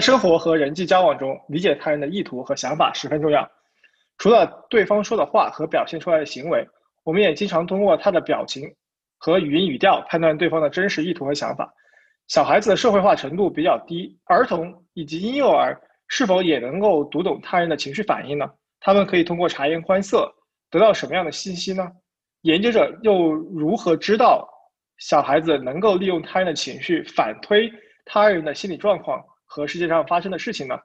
[0.00, 3.48] 生活和人际交往中，理解他人的意图和想法十分重要。
[4.18, 6.66] 除了对方说的话和表现出来的行为，
[7.04, 8.70] 我们也经常通过他的表情
[9.18, 11.72] 和语音语调判断对方的真实意图和想法。
[12.28, 15.74] 小孩子的社会化程度比较低，儿童以及婴幼儿
[16.08, 18.48] 是否也能够读懂他人的情绪反应呢？
[18.78, 20.32] 他们可以通过察言观色
[20.70, 21.90] 得到什么样的信息呢？
[22.42, 24.48] 研究者又如何知道
[24.98, 27.72] 小孩子能够利用他人的情绪反推
[28.04, 30.78] 他人的心理状况和世界上发生的事情呢？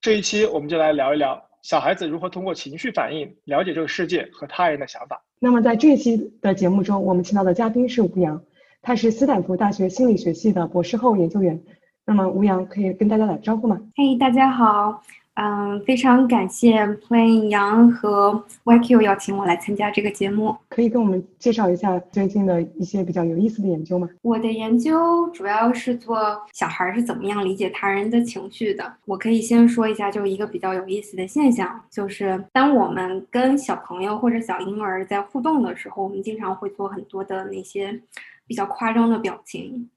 [0.00, 5.22] 这一期我们就来聊一聊小孩子如何通过情绪反应了解这个世界和他人的想法。
[5.38, 8.42] 那么在这一期的节目中，我们请到的嘉宾是吴阳，
[8.82, 11.62] 他是斯坦福大学心理学系的博士后研究员。
[12.04, 13.80] 那么吴阳可以跟大家打招呼吗？
[13.94, 15.04] 嘿，大家好。
[15.42, 20.54] 嗯，非常感谢 Plain 杨和 YQ 邀请我来参加这个节目。
[20.68, 24.06] 可以跟我们介绍一下最近的一些比较有意思的研究吗？
[24.20, 28.92] 我的研究主要是做小孩是怎么样理解他人的情绪的。
[29.06, 37.98] 我可以先说一下，就一个比较有意思的现象，就是当我们跟小朋友或者小婴儿在互动的时候，我们经常会做很多的那些
[38.46, 39.88] 比较夸张的表情。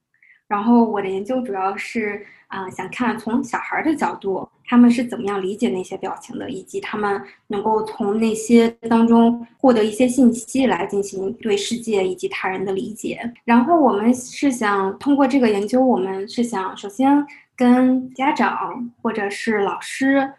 [0.48, 13.34] 然后我的研究主要是啊，想看从小孩的角度，他们是怎么样理解那些表情的，以及他们能够从那些当中获得一些信息来进行对世界以及他人的理解。
[13.44, 20.34] 然后我们是想通过这个研究，我们是想首先跟家长或者是老师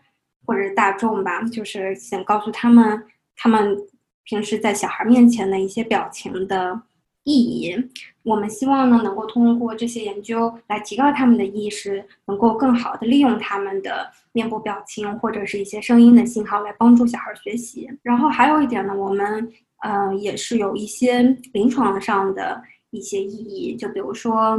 [0.47, 3.03] 或者是大众吧，就是想告诉他们，
[3.37, 3.77] 他们
[4.25, 6.82] 平时在小孩面前的一些表情的。
[7.24, 7.74] 意义，
[8.22, 17.90] 我们希望呢，能够通过这些研究来提高他们的意识，能够更好的利用他们的面部表情或者是一些声音的信号来帮助小孩学习。
[18.02, 24.58] 然后还有一点呢，我们呃也是有一些临床上的一些意义，就比如说，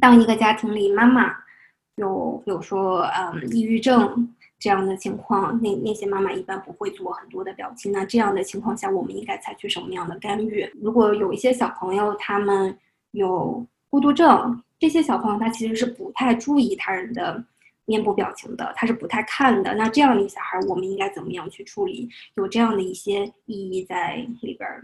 [0.00, 1.34] 当一个家庭里妈妈
[1.96, 4.32] 有，比如说嗯抑郁症。
[4.58, 7.92] 这样的情况，那那些妈妈一般不会做很多的表情。
[7.92, 10.68] 那这样的情况下，我们应该采取什么样的干预？
[10.80, 12.76] 如果有一些小朋友他们
[13.12, 17.42] 有孤独症，这些小朋友他其实是不太注意他人的
[17.84, 19.74] 面部表情的，他是不太看的。
[19.74, 22.08] 那这样的小孩，我们应该怎么样去处理？
[22.34, 24.82] 有这样的一些意义在里边儿。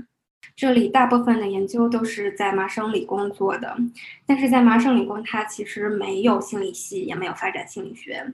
[0.56, 3.76] 这里大部分的研究都是在麻省理工做的，
[4.24, 8.32] 但是在麻省理工，它其实没有心理系，也没有发展心理学。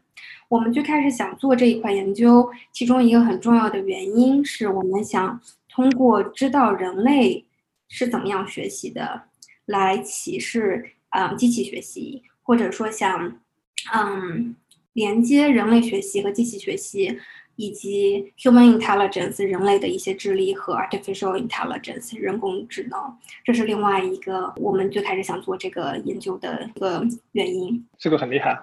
[0.48, 7.47] 我们最开始想做这一块研究，其中一个很重要的原因是我们想通过知道人类
[7.88, 9.22] 是怎么样学习的，
[9.64, 13.41] 来启示嗯机器学习，或者说想
[13.94, 14.54] 嗯
[14.92, 17.19] 连接人类学习和机器学习。
[17.60, 22.98] 以及 human intelligence 人类的一些智力和 artificial intelligence 人工智能，
[23.44, 27.87] 这是另外一个我们最开始想做这个研究的一个原因。
[27.98, 28.59] 这个很厉害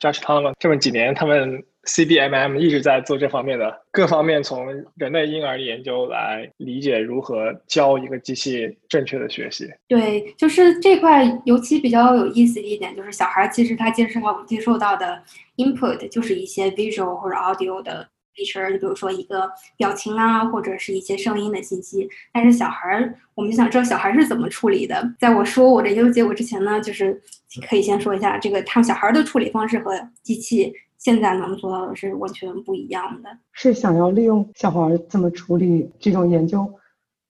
[0.00, 4.66] ，Josh Tolman 这么几年，他们 CBMM 一直在做这方面的各方面，从
[4.96, 9.68] 人类婴儿研究来理解如何教一个机器正确的学习。
[9.88, 15.22] 对，就是这块尤其比较有意思的一点，就是小孩其实他接受到接受到的。
[15.56, 18.08] Input 就是一些 visual 或者 audio 的
[18.44, 22.08] 就比如说一个表情啊，或者是一些声音的信息。
[22.32, 25.14] 但是小孩儿，我们想知道小孩是怎么处理的。
[25.18, 27.20] 在我说我的研究结果之前呢，就是
[27.68, 29.92] 可以先说一下这个他们小孩的处理方式和
[30.22, 33.30] 机器现在能做到的是完全不一样的。
[33.52, 36.72] 是想要利用小孩怎么处理这种研究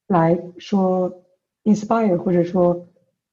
[0.09, 1.13] 来说
[1.65, 2.87] inspire，或者说。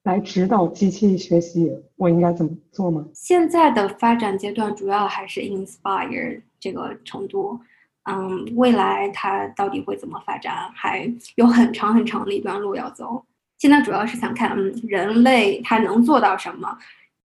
[0.08, 3.06] 来指导机器学习，我应该怎么做吗？
[3.14, 7.60] 现在的发展阶段主要还是 inspire 这个程度，
[8.10, 13.22] 嗯，未来它到底会怎么发展，还有很长很长的一段路要走。
[13.58, 16.78] 现在主要是想看，嗯，人类它能做到什么，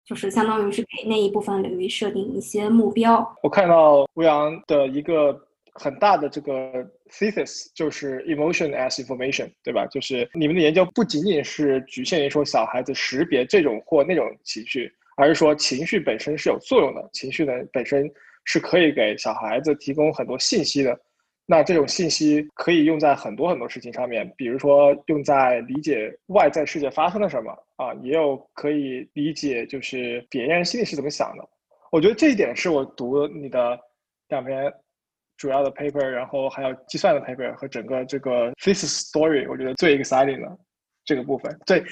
[0.04, 3.36] 就是相当于是给那一部分领域设定一些目标。
[3.44, 5.43] 我看到吴阳的一个。
[5.74, 9.86] 很大的这个 thesis 就是 emotion as information，对吧？
[9.86, 18.10] 就是你们的研究不仅仅是局限于说小孩子识别这种或那种情绪，而是说情绪本身是有作用的，情绪呢本身
[18.44, 20.98] 是可以给小孩子提供很多信息的。
[21.46, 31.46] 那这种信息可以用在很多很多事情上面，比如说用在理解外在世界发生了什么啊，也有可以理解就是别人心里是怎么想的。
[31.92, 33.78] 我觉得这一点是我读你的
[34.28, 34.72] 两篇
[35.36, 40.58] 主要的 paper，然后还有计算的 paper 和整个这个 thesis story，我觉得最 exciting 的
[41.04, 41.84] 这个部分，最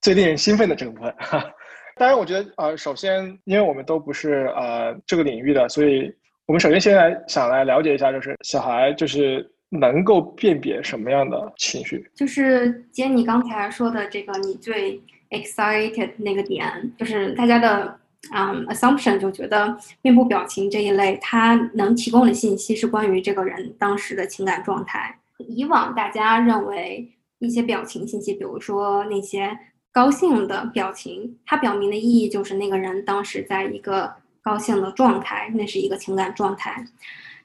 [0.00, 1.14] 最令人兴奋的这个部分。
[1.96, 6.12] 当然，我觉得呃，首先因为我们都不是呃这个领域的，所以。
[6.46, 12.04] 我们首先先来想来了解一下，就是小孩就是能够辨别什么样的情绪。
[12.12, 17.96] 就是接你刚才说的这个，你最 excited 那个点，就是大家的
[18.32, 25.18] 嗯 assumption 就觉得面部表情这一类，它能提供的信息是关于这个人当时的情感状态。
[25.38, 29.58] 以往大家认为一些表情信息，比如说那些
[29.90, 34.12] 高兴的表情，它表明的意义就是那个人当时在一个。
[34.42, 36.82] 高兴的状态，那是一个情感状态。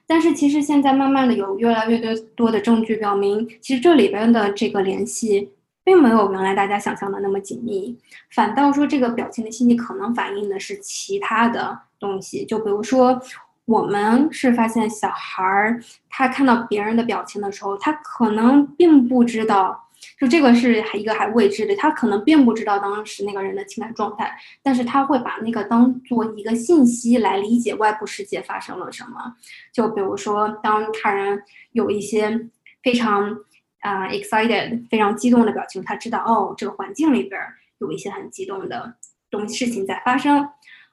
[0.06, 5.50] 但是其实现在慢慢的有越来越多多的证据表明，其实这里边的这个联系
[5.86, 7.96] 并没有原来大家想象的那么紧密，
[8.32, 12.44] 反倒说这个表情的信息可能反映的是其他的东西。
[12.44, 13.22] 就比如说，
[13.66, 15.80] 我们是发现小孩儿
[16.10, 19.80] 他看到别人的表情的时候，他可能并不知道。
[20.18, 29.36] 就这个是一个还未知的，他可能并不知道当时那个人的情感状态，但是他会把那个当做一个信息来理解外部世界发生了什么。
[29.72, 31.40] 就比如说，当他人
[31.72, 32.48] 有一些
[32.82, 33.36] 非常
[33.80, 37.40] 啊 excited、非常激动的表情，他知道哦，这个环境里边
[37.78, 38.96] 有一些很激动的
[39.30, 40.48] 东事情在发生。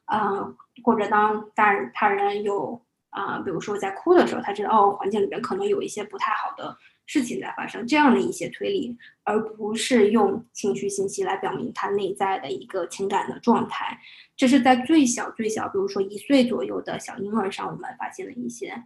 [0.06, 0.54] 啊，
[0.84, 6.78] 或者当大人他人有啊，比如说在哭的时候，他知道哦，环境里边可能有一些不太好的。
[7.06, 14.00] 事情在发生，这样的一些推理，而不是用情绪信息来表明他内在的一个情感的状态。
[14.38, 18.82] 这是在最小最小，比如说一岁左右的小婴儿上，我们发现了一些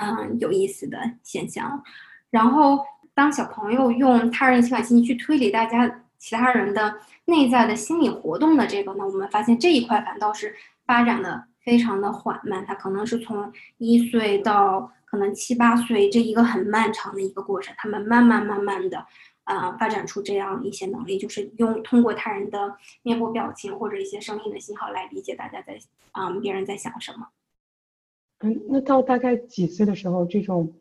[0.00, 1.82] 嗯有意思的现象。
[2.30, 2.82] 然后，
[3.14, 6.94] 当小朋友用他人情感信息去推理大家其他人的
[7.26, 10.54] 内在的心理活动的这个呢，我们发现这一块反倒是
[10.86, 14.92] 发展的非常的缓慢，它可能是从一岁到。
[15.12, 19.04] 可能七八岁这一个很漫长的一个过程，他们慢慢慢慢的，
[19.44, 25.78] 呃，发展出这样一些能力，就是用通过他人的面部表情或者一些声音的信号来理解大家在，
[26.12, 27.28] 嗯，别人在想什么。
[28.40, 30.72] 嗯，那到大概几岁的时候，这种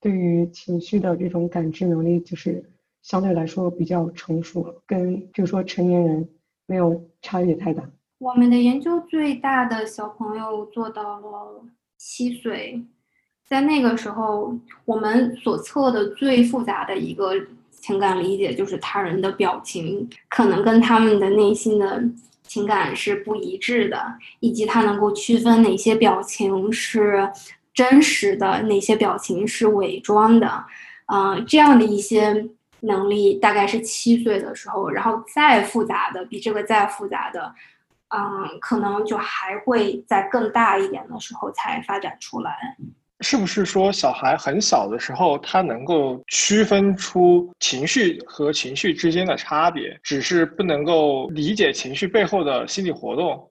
[0.00, 2.64] 对于情绪的这种感知能力，就是
[3.02, 6.28] 相对来说比较成熟，跟就是说成年人
[6.66, 7.82] 没有差别太大。
[8.18, 11.64] 我们的研究最大的小朋友做到了
[11.96, 12.82] 七岁。
[13.48, 17.32] 在那个时候，我们所测的最复杂的一个
[17.72, 22.00] 情感理解，就是他人的表情可能跟他们的内心的
[22.44, 24.00] 情感是不一致的，
[24.38, 27.28] 以及他能够区分哪些表情是
[27.72, 30.64] 真实的，哪些表情是伪装的，
[31.12, 32.46] 嗯，这样的一些
[32.80, 37.54] 能力大概是七岁的时候，然后再复杂的，比这个再复杂的，
[38.08, 42.56] 嗯，可能就还会在更大一点的时候才发展出来。
[43.22, 53.50] 是不是说小孩很小的时候，他能够区分出情绪和情绪之间的差别，只是不能够理解情绪背后的心理活动？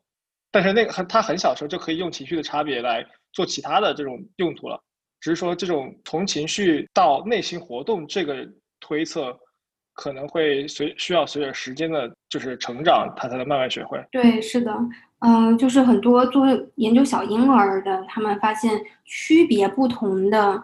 [0.51, 4.79] 但是那个他很小时候就可以用情绪的差别来做其他的这种用途了。
[5.19, 8.47] 只是说这种从情绪到内心活动这个
[8.79, 9.37] 推测，
[9.93, 14.01] 可能会随需要随着时间的就是成长，他才能慢慢学会。
[14.11, 14.73] 对，是的。
[15.19, 16.45] 嗯，就是很多做
[16.75, 20.63] 研究小婴儿的，他们发现区别不同的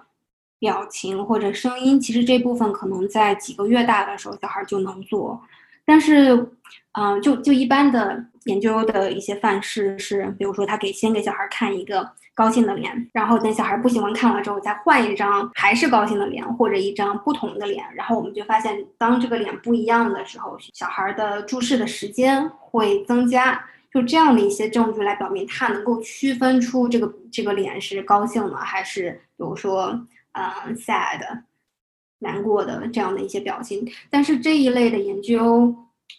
[0.58, 5.38] 表情或者声音，其实这部分可能在几个月大的时候小孩就能做。
[5.84, 6.50] 但是，
[6.94, 23.64] 嗯，就就一般的研究的一些范式是，比如说他给先给小孩看一个高兴的脸，然后等小孩不喜欢看了之后，再换一张还是高兴的脸或者一张不同的脸，然后我们就发现，当这个脸不一样的时候，小孩的注视的时间会增加。
[23.94, 29.98] 就这样的一些证据来表明，他能够区分出这个这个脸是高兴的，还是比如说，
[30.34, 31.22] 嗯，sad，
[32.20, 33.90] 难过的这样的一些表情。
[34.10, 35.74] 但是这一类的研究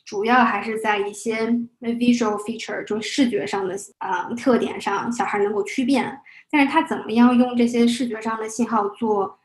[0.05, 1.47] 主要还是在一些
[1.81, 6.21] visual feature，就是视觉上的啊特点上，小孩能够区辨。
[6.51, 9.39] 但是他怎么样用这些视觉上的信号做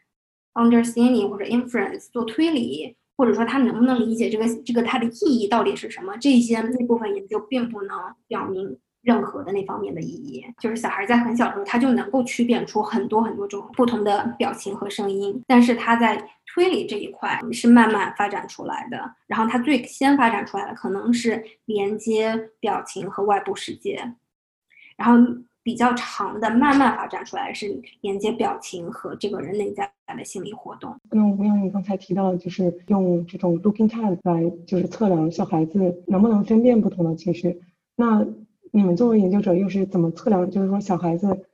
[0.53, 2.95] understanding 或者 inference 做推理？
[3.17, 6.17] 或者说他能不能理解这个这个它的意义到底是什么？
[6.17, 7.95] 这些那部分研究并不能
[8.27, 10.45] 表明任何的那方面的意义。
[10.59, 18.97] 就是小孩在很小的时候，他就能够区辨出很多很多种不同的表情和声音，但是他在推理这一块是慢慢发展出来的。
[19.27, 24.13] 然后他最先发展出来的可能是连接表情和外部世界。
[24.97, 25.17] 然后
[25.63, 30.95] 比较长的慢慢发展出来，是连接表情和这个人内在的心理活动。
[31.11, 37.61] 那吴阳，你刚才提到就是用这种 looking time 来就是测量小孩子能不能分辨不同的情绪。
[37.95, 38.25] 那
[38.71, 40.49] 你们作为研究者又是怎么测量？
[40.49, 41.45] 就是说小孩子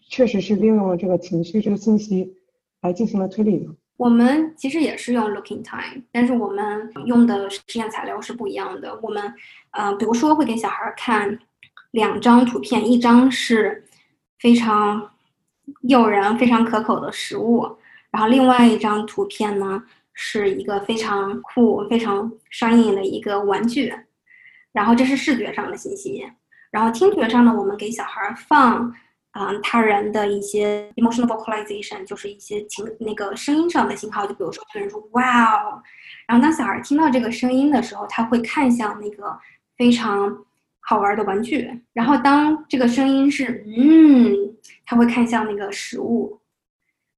[0.00, 2.34] 确实是利用了这个情绪这个信息
[2.82, 3.72] 来进行了推理呢？
[3.96, 8.98] 我们其实也是用 looking time，但是我们用的实验材料是不一样的。
[9.00, 9.32] 我们，
[9.70, 11.38] 呃，比如说会给小孩看
[11.92, 13.84] 两张图片，一张是
[14.40, 15.10] 非常
[15.82, 17.64] 诱人、非常可口的食物，
[18.10, 19.80] 然后另外一张图片呢
[20.12, 23.94] 是一个非常酷、非常商业的一个玩具，
[24.72, 26.26] 然后这是视觉上的信息。
[26.74, 28.92] 然后听觉上呢，我们给小孩放。
[29.36, 35.82] 嗯，他人的一些 emotional vocalization，就是一些情那个声音上的信号，就比如说，有人说哇哦，
[36.28, 39.36] 然后当小孩听到这个声音的时候，他会看向那个
[39.76, 40.32] 非常
[40.78, 44.54] 好玩的玩具，然后当这个声音是嗯，
[44.86, 46.38] 他会看向那个食物，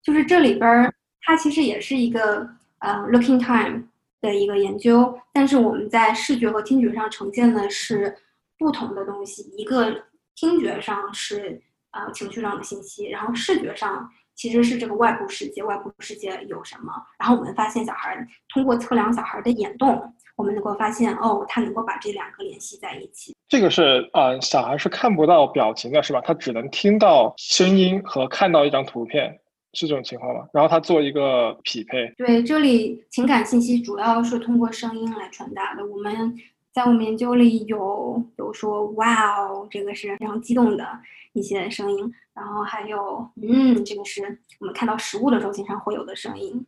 [0.03, 2.49] 就是这里边儿它其实也是一个
[2.79, 3.83] 呃 looking time
[4.23, 8.17] 的一个研究，但是我们在视觉和听觉上呈现的是
[8.59, 11.63] 不同的东西，一个听觉上是。
[11.93, 16.93] 啊，情绪上的信息，然后视觉上其实是这个外部世界，外部世界有什么？
[17.19, 18.15] 然后我们发现小孩
[18.53, 23.35] 通过测量小孩的眼动，我们能够发现哦，他能够把这两个联系在一起。
[23.49, 26.21] 这个是呃，小孩是看不到表情的，是吧？
[26.21, 29.41] 他只能听到声音和看到一张图片，
[29.73, 30.47] 是这种情况吗？
[30.53, 32.13] 然后他做一个匹配。
[32.19, 35.87] 对，这里情感信息主要是通过声音来传达的。
[35.87, 36.37] 我们。
[36.77, 40.87] 在我们研究里有，有说“哇哦”，这个是非常激动的
[41.33, 46.67] 一些声音，然后还有“嗯”，这个是我们看到食物的时候经常会有的声音，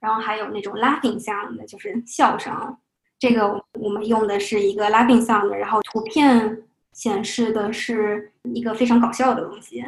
[0.00, 2.52] 然后还有那种 “laughing sound”，就是笑声，
[3.16, 9.84] 这个我们用的是一个 “laughing sound”，然后图片显示的是一个非常搞笑的东西。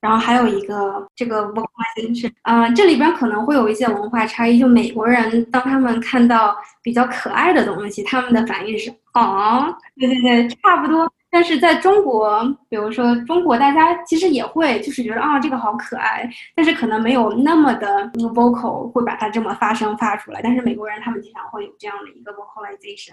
[0.00, 4.58] 然后还有一个这个 vocalization，啊，这里边可能会有一些文化差异。
[4.58, 11.10] 就美国人当他们看到比较可爱的东西，他们的反应是啊，对对对，差不多。
[11.30, 20.40] 但是在中国，比如说中国，大家其实也会就是觉得啊，这个好可爱，但是可能没有那么的 vocal 会把它这么发声发出来。
[20.42, 23.12] 但是美国人他们经常会有这样的一个 vocalization，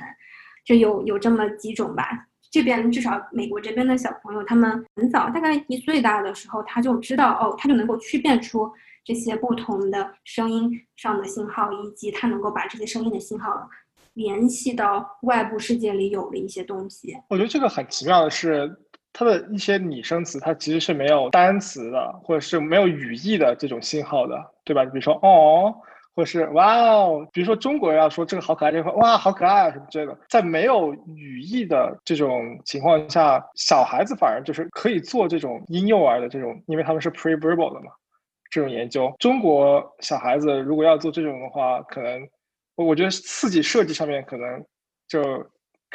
[0.63, 2.25] 就有有这么几种吧。
[2.55, 8.71] 这边至少美国这边的小朋友，他们很早，大概一岁大的时候，他就知道哦，他就能够区辨出
[9.03, 13.69] 这些不同的声音上的信号，以及他能够把这些声音的信号
[14.13, 17.13] 联系到外部世界里有的一些东西。
[17.27, 18.73] 我觉得这个很奇妙的是，
[19.11, 24.85] 它的一些拟声词，它其实是没有单词的，或者是没有语义的这种信号的，对吧？
[24.85, 25.75] 比如说哦。
[26.15, 30.17] 或是哇哦，比如说中国人要说这个好可爱，就会哇好可爱啊什么之类的。
[30.29, 37.91] 在没有语义的这种情况下，小孩子反而就是可以做这种婴幼儿的这种，因为他们是 pre-verbal 的嘛，
[38.49, 39.13] 这种研究。
[39.19, 42.27] 中国小孩子如果要做这种的话，可能
[42.75, 44.65] 我觉得刺激设计上面可能
[45.07, 45.21] 就。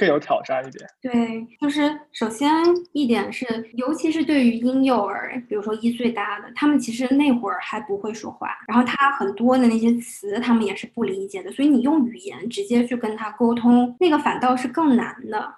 [0.01, 0.89] 更有挑战一点。
[1.03, 2.51] 对，就是首先
[2.93, 15.55] 一点是，尤其是对于婴幼儿，比如说一岁大的，他们其实那会儿还不会说话，然后他很多的那些词，他们也是不理解的，所以你用语言直接去跟他沟通，那个反倒是更难的。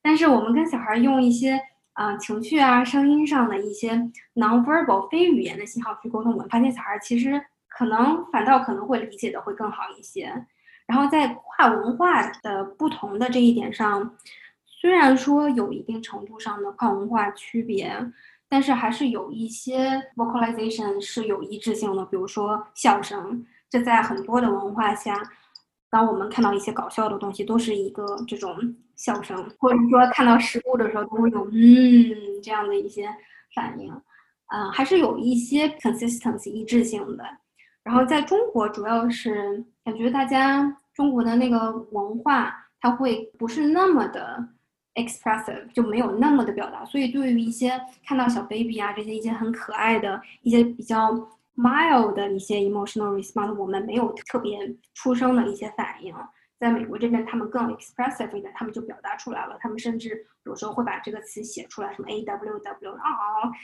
[0.00, 1.60] 但是我们跟小孩用一些
[1.92, 3.92] 啊情绪啊、声音上的一些
[4.34, 7.38] nonverbal 非语言的信号去沟通，我们发现小孩其实
[7.68, 10.32] 可能反倒可能会理解的会更好一些。
[10.90, 14.12] 然后在跨文化的不同的这一点上，
[14.66, 17.94] 虽然说有一定程度上的跨文化区别，
[18.48, 22.04] 但是还是有一些 vocalization 是有一致性的。
[22.06, 25.14] 比如说笑声，这在很多的文化下，
[25.88, 33.08] 当我们看到一些搞笑的东西，都是一个这种笑声，或者说看到食物的时候，都会有嗯这样的一些
[33.54, 33.92] 反应。
[34.48, 37.24] 嗯，还是有一些 consistency 一致性的。
[37.84, 40.78] 然后在中国，主要是感觉大家。
[40.94, 44.48] 中国的那个文化，它会不是那么的
[44.94, 51.12] expressive，就没有那么的表达，所以对于一些看到小 baby 啊这些一些很可爱的一些比较
[51.56, 54.58] mild 的一些 emotional response，我们没有特别
[54.94, 56.14] 出声的一些反应。
[56.58, 63.00] 在美国这边，他们更 expressive 一点，他们就表达出来了，他们甚至有时候会把这个词写出来，什么 a w w 啊，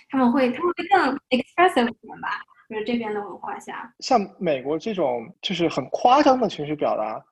[0.08, 2.40] 他们会他们会更 expressive 一点吧。
[2.68, 7.24] 就是这边的文化下，像美国这种就是很夸张的情绪表达，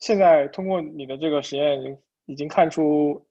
[0.00, 3.24] 现在通过你的这个实验已经已经看出，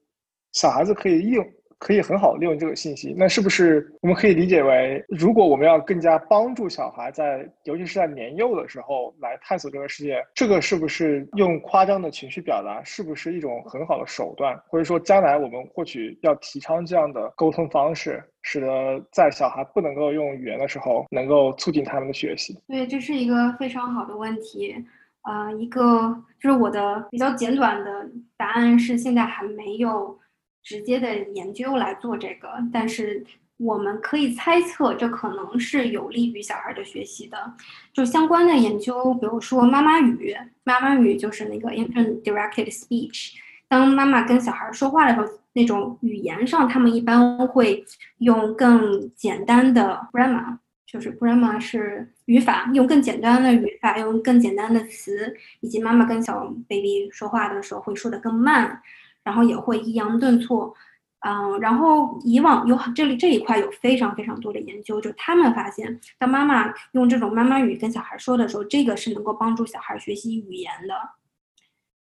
[0.52, 1.46] 小孩子可以用
[1.80, 3.12] 可以很好利用这个信息。
[3.16, 14.56] 那是不是我们可以理解为，如果我们要更加帮助小孩在，尤其是在年幼的时候来探索这个世界，这个是不是用夸张的情绪表达，是不是一种很好的手段？
[14.68, 18.66] 或者说，将来我们或许要提倡这样的沟通方式，使得
[19.10, 22.56] 在小孩不能够用语言的时候，能够促进他们的学习？
[22.68, 24.76] 对，这是一个非常好的问题。
[25.22, 28.06] 呃，一个就是我的比较简短的
[28.36, 30.18] 答案是，现在还没有
[30.62, 33.24] 直接的研究来做这个，但是
[33.56, 37.54] 我们可以猜测，这可能是有利于小孩的学习的。
[37.92, 43.32] 就相关的研究，比如说妈妈语，妈妈语就是那个 infant directed speech，
[43.68, 47.84] 当妈妈跟小孩说话的时候，那种语言上，他们一般会
[48.18, 50.58] 用更简单的 grammar。
[50.86, 58.82] 就是 grammar 是语法，用更简单的语法，用更简单的词，以及妈妈跟小 baby 说话的时候会说的更慢，
[59.24, 60.74] 然后也会抑扬顿挫，
[61.20, 70.94] 嗯，然后以往有这里这一块有非常非常多的研究，就他们发现，当妈妈用这种妈妈语跟小孩说的时候，这个是能够帮助小孩学习语言的，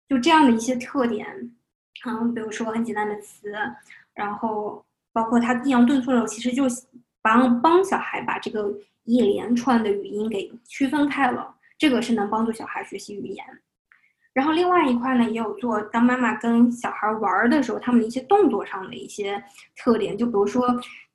[0.09, 1.27] 就这样的一些特点，
[2.07, 3.53] 嗯，比如说很简单的词，
[4.15, 6.65] 然后包括他抑扬顿挫的时候，其实就。
[7.21, 8.73] 帮帮小孩把这个
[9.03, 13.45] 一连串的语音给区分开了，这个是能帮助小孩学习语言。
[14.39, 19.43] 然后另外一块呢，也有做当妈妈跟小孩玩的时候，他们的一些动作上的一些
[19.77, 20.65] 特点，就比如说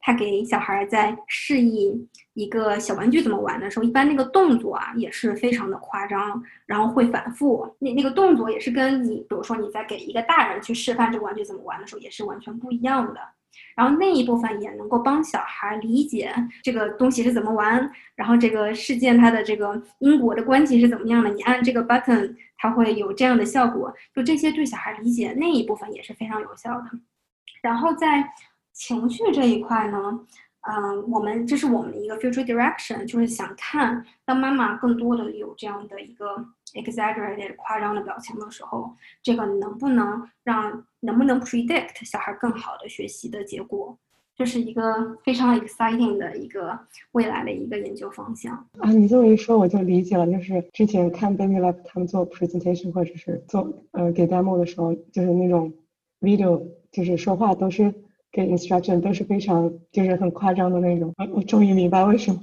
[0.01, 7.65] 他给小孩在示意一个小玩具怎么玩的时候，一般那个动作啊也是非常的夸张，然后会反复。
[7.79, 13.21] 那那个动作也是跟你，比如说你在给一个大人去示范这个玩具怎么玩的时候，也是完全不一样的。
[13.75, 16.33] 然后那一部分也能够帮小孩理解
[16.63, 21.29] 这个东西是怎么玩，然后这个事件它的这个因果的关系是怎么样的。
[21.29, 23.93] 你按这个 button，它会有这样的效果。
[24.13, 26.85] 就这些对小孩理解那一部分也是非常有效的。
[27.61, 28.23] 然后在
[28.73, 30.19] 情绪这一块呢？
[30.65, 36.25] 嗯，我们这是我们的一个 future direction，就是想看当妈妈更多的有这样的一个
[36.73, 43.97] exaggerated 夸张的表情的时候，这个能不能让能不能 predict 小孩更好的学习的结果，
[44.37, 46.79] 这是一个非常 exciting 的一个
[47.11, 48.89] 未来的一个研究方向啊。
[48.89, 55.73] 你这么一说，我就理解了，就是之前看 Baby Lab 他们做 presentation 或者是做呃给 demo 的时候，就是那种
[56.21, 57.93] video，就是说话都是。
[58.33, 62.41] 给 instruction 都是非常就是很夸张的那种，我终于明白为什么。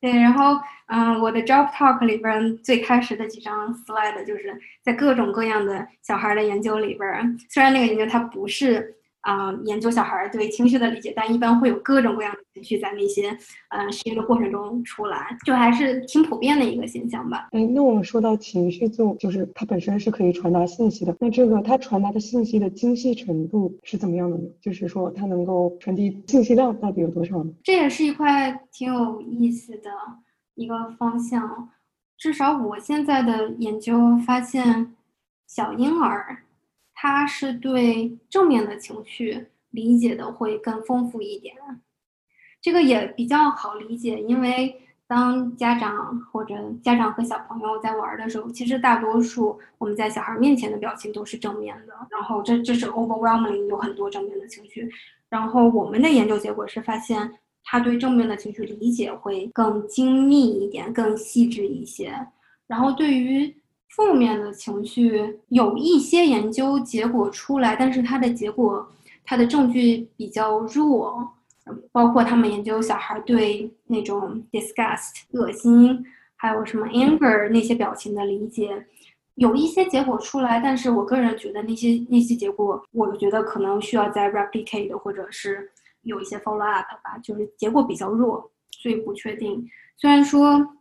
[0.00, 8.94] 对，然后嗯，我的 job talk 里边最开始的几张 slide 就是在各种各样的小孩的研究里边，虽然那个研究它不是。
[9.22, 13.28] 啊，研究小孩对情绪的理解，但一般会有各种各样的情绪在那些
[13.68, 17.48] 呃实验的过程中出来，就还是挺普遍的一个现象吧。
[17.52, 24.44] 哎，那我们说到情绪，就就是它本身是可以传达信息的，那这个它传达的信息的精细程度是怎么样的呢？
[24.60, 27.52] 就是说它能够传递信息量到底有多少呢？
[27.62, 29.90] 这也是一块挺有意思的
[30.54, 31.68] 一个方向，
[32.16, 34.94] 至少我现在的研究发现，
[35.46, 36.44] 小婴儿。
[37.00, 41.54] 他是对正面的情绪理解的会更丰富一点，
[42.60, 44.74] 这个也比较好理解，因为
[45.06, 54.90] 当家长或者家长和小朋友在玩的时候，其实大多数我们在小孩面前的表情都是正面的，然后这这是 overwhelming 有很多正面的情绪，
[55.28, 57.32] 然后我们的研究结果是发现
[57.64, 62.12] 他对正面的情绪理解会更精密一点，更细致一些，
[62.66, 63.54] 然后对于。
[63.96, 68.86] 负面的情绪有一些研究结果出来，但是它的结果，
[69.24, 71.26] 它的证据比较弱。
[71.92, 76.04] 包括他们研究小孩对那种 disgust 恶心，
[76.36, 78.86] 还有什么 anger 那些表情的理解，
[79.34, 85.70] 有一些结果出来，但是我个人觉得那些那些结果，我觉得可能需要再 replicate 或者是
[86.02, 89.68] 有一些 follow up 吧，就是结果比较弱，所以不确定。
[89.96, 90.74] 虽然说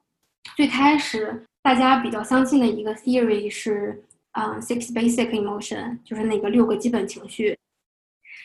[0.55, 1.43] 最开始。
[1.63, 7.57] 大家比较相信的一个 theory 是，嗯，six basic emotion，就是那个六个基本情绪。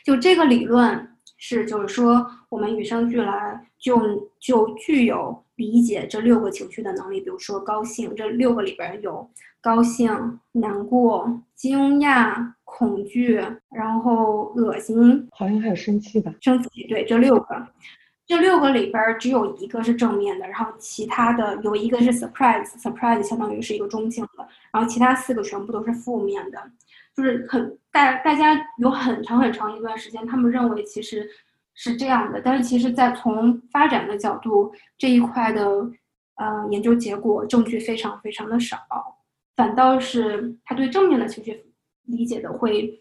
[0.04, 1.11] 就这个理论
[1.44, 7.20] 是，就是说我们与生俱来就就具有理解这六个情绪的能力。
[7.20, 9.28] 比如说高兴，这六个里边有
[9.60, 16.32] 高兴、难过、惊讶、恐惧，然后恶心，好像还有生气吧？
[16.40, 17.66] 生气，对，这六个。
[18.24, 26.70] 这六个里边只有一个是正面的，然后其他的有一个是 surprise，surprise 相当于是一个中性的，然后其他四个全部都是负面的，
[27.14, 31.28] 就是很大大家有很长很长一段时间，他们认为其实
[31.74, 35.62] 是这样的，但是其实，在从发展的角度这一块的
[36.36, 38.78] 呃研究结果证据非常非常的少，
[39.56, 41.64] 反倒是他对正面的情绪
[42.04, 42.98] 理解的会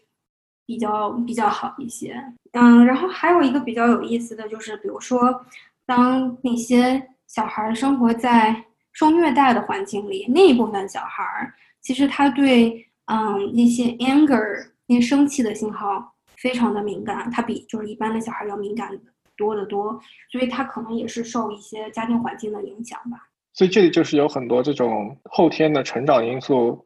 [0.66, 2.14] 比较比较好一些。
[2.52, 5.44] 嗯，然后还有一个比较有意思的就是，比如说，
[5.86, 18.90] 当那些小孩生活在受虐待的环境里，那一部分小孩其实他对嗯那些 anger 那些生气的信号非常的敏感，他比就是一般的小孩要敏感
[19.36, 19.98] 多得多，
[20.30, 23.16] 所以他可能也是受一些家庭环境的影响吧。
[23.54, 26.84] 所以这里就是有很多这种后天的成长因素，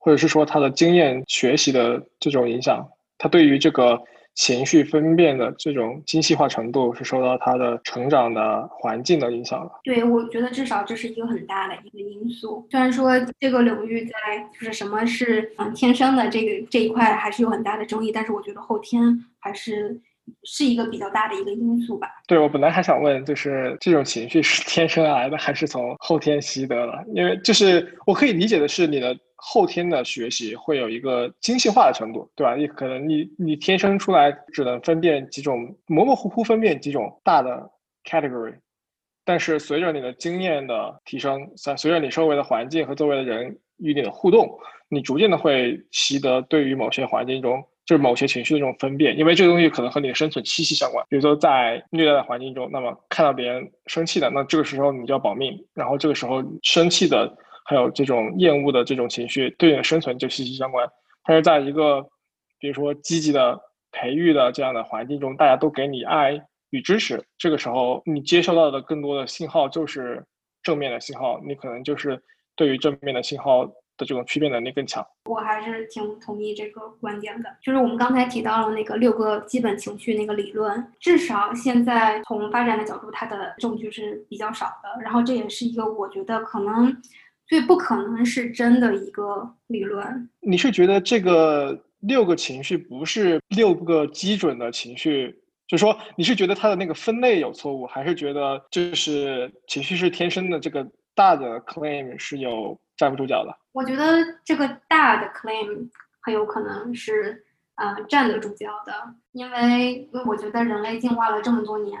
[0.00, 4.00] 或者是说他的经验学习的这种影响，他对于这个
[4.38, 9.70] 情绪分辨的这种精细化程度是受到他的成长的环境的影响的。
[9.82, 12.64] 对，我觉得至少这是一个很大的一个因素。
[12.70, 14.14] 虽然说这个领域在
[14.54, 19.02] 就是什么是嗯天生的这个这一块还是有很大的争议，但是我觉得后天
[19.40, 20.00] 还是。
[20.44, 22.06] 是一个比较大的一个因素吧。
[22.26, 26.92] 对，我本来还想问，就是这种情绪是天生来的，还是从后天习得的？
[27.14, 32.56] 因为就是我可以理解的是，你的后天的学习会有一个精细化的程度，对吧？
[32.56, 37.70] 你可能你你天生出来只能分辨几种模模糊糊分辨几种大的
[38.04, 38.54] category，
[39.24, 44.50] 但是随着你的经验的提升，随随着你周围的环境和周围的人与你的互动，
[44.88, 47.64] 你逐渐的会习得对于某些环境中。
[47.88, 51.02] 就是某些情绪的这种分辨，因为这个东西可能和你的生存息息相关。
[51.08, 55.58] 比如说在虐待的环境中，那么看到别人生气的，那这个时候你就要保命。
[55.72, 57.34] 然后这个时候生气的
[57.68, 60.88] 还有这种厌恶的这种情绪，对你的生存就息息相关。
[61.26, 62.00] 但是在一个
[62.58, 63.60] 比如说积极的
[63.92, 70.24] 培育的这样的环境中，大家都给你爱与支持，这个时候你接收到的更多的信号就是
[70.62, 72.18] 正面的信号，你可能就是
[72.56, 73.70] 对于正面的信号。
[73.98, 77.50] 的这种区别能力更强，我还是挺同意这个观点的。
[77.60, 85.02] 就是我们刚才提到了那个六个基本情绪那个理论，至少现在从发展的角度，它的证据是比较少的。
[85.02, 86.96] 然后这也是一个我觉得可能
[87.48, 90.28] 最不可能是真的一个理论。
[90.40, 95.30] 你是觉得这个六个情绪不是六个基准的情绪，
[95.66, 100.60] 就是说你是觉得它的那个分类有错误，还是觉得就是情绪是天生的？
[100.60, 103.56] 这个大的 claim 是有站不住脚的？
[103.72, 104.04] 我觉得
[104.44, 105.88] 这个大的 claim
[106.20, 107.44] 很有可能是，
[107.76, 108.92] 呃，站得住脚的，
[109.32, 111.98] 因为我觉得人类进化了这么多年，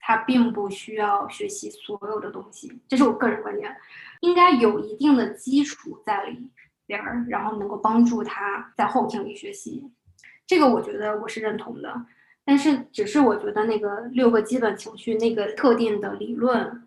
[0.00, 3.74] 它并不需要学习所有的东西，这是我个人观点，
[4.20, 6.50] 应该有一定的基础在里
[6.86, 9.90] 边儿，然后能够帮助他在后天里学习，
[10.46, 12.06] 这个我觉得我是认同的，
[12.44, 16.82] 但是只是我觉得那个六个基本情绪那个特定的理论。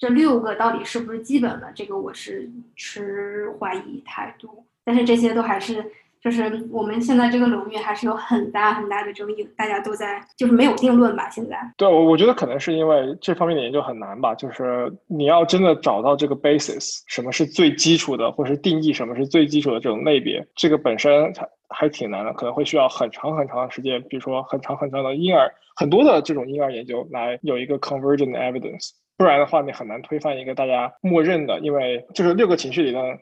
[0.00, 1.72] 这六个到底是不是基本的？
[1.74, 4.64] 这个我是持怀疑态度。
[4.84, 5.84] 但是这些都还是，
[6.22, 11.28] 就是我们现在这个领域还是有很大很大的争议，大家都在就是没有定论吧。
[11.30, 28.90] 现在对我我觉得可能是因为这方面的研究很难吧，就是你要真的找到这个 basis，什么是最基础的，或是定义什么是最基础的这种类别，这个本身还还挺难的，可能会需要很长很长的时间，比如说很长很长的婴儿，很多的这种婴儿研究来有一个 convergent evidence。
[29.16, 33.18] 不然的话，你很难推翻一个大家默认的，因为就是六个情绪理论，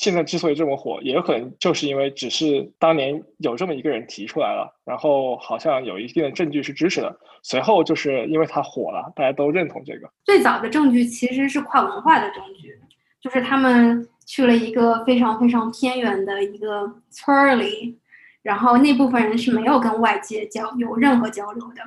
[0.00, 10.10] 现在之所以这么火，也有可能就是因为只是当年有这么一个人提出来了，然后好像有一定的证据是支持的，随后就是因为它火了，大家都认同这个。
[10.24, 12.74] 最早的证据其实是跨文化的证据，
[13.20, 17.98] 就是他们去了一个非常非常偏远的一个村儿里，
[18.40, 21.82] 然后那部分人是没有跟外界交有任何交流的，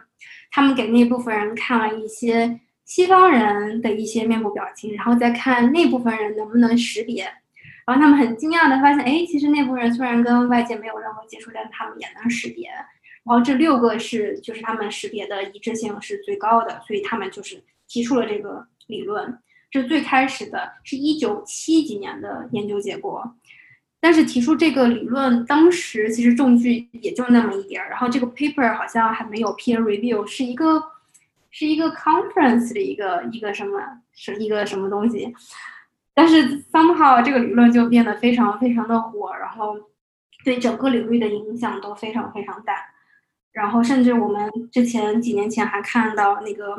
[0.51, 2.59] 他们给那部分人看了一些。
[2.85, 7.25] 西方人的一些面部表情，然后再看那部分人能不能识别，
[7.85, 12.67] 然后他们很惊讶的发现，哎，其实那部分人虽然跟外界没有任何接触，但他们也能识别。
[12.69, 19.37] 然后这六个是就是他们识别的一致性是最高的，所以他们就是提出了这个理论。
[19.71, 23.35] 这最开始的是一九七几年的研究结果，
[23.99, 30.83] 但是提出这个理论当时其实证据也就那么一点儿，然后这个 paper 好像还没有 peer review，是一个。
[31.55, 33.79] 是一个 conference 的一个一个什么
[34.15, 35.31] 是一个什么东西，
[36.13, 39.75] 但是 somehow 这个理论就变得非常非常的火，然后
[40.45, 42.73] 对整个领域的影响都非常非常大，
[43.51, 46.75] 然后甚至我们之前几年前还看到那个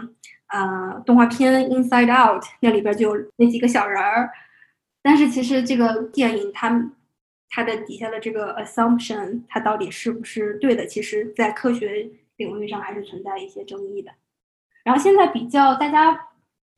[0.49, 4.31] 呃动画片 Inside Out 那里边就有那几个小人儿，
[5.03, 6.91] 但是其实这个电影它
[7.51, 14.11] 它的底下的这个 assumption 它到底是不是对的，其实在科学领域上还是存在一些争议的。
[14.85, 16.29] 然后现在比较大家，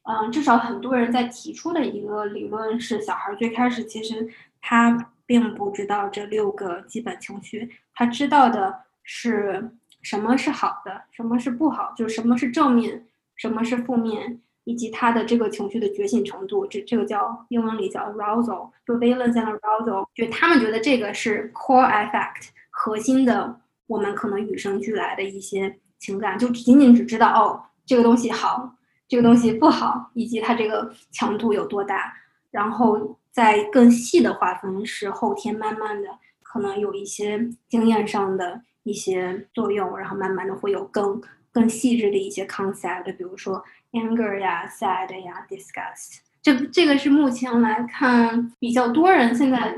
[0.08, 4.28] 嗯，至少很多人在提出的一个理论是，小孩最开始其实
[4.60, 9.68] 他并不知道这六个基本情绪，他知道的是
[10.02, 28.75] 什么是好的，什么是不好，就是什么是正面，什么是负面，以及他的这个情绪的觉醒程度，这这个叫英文里叫 arousal，就 valence and arousal，就他们觉得这个是 core effect 核心的我们可能与生俱来的一些情感，就仅仅只知道哦，这个东西好，
[29.08, 32.12] 这个东西不好，以及它这个强度有多大，
[32.50, 36.08] 然后再更细的划分是后天慢慢的
[36.42, 41.20] 可能有一些经验上的一些作用，然后慢慢的会有更
[41.52, 46.18] 更细致的一些 concept，比如说 anger 呀、sad 呀、disgust。
[46.42, 49.76] 这这个是目前来看比较多人现在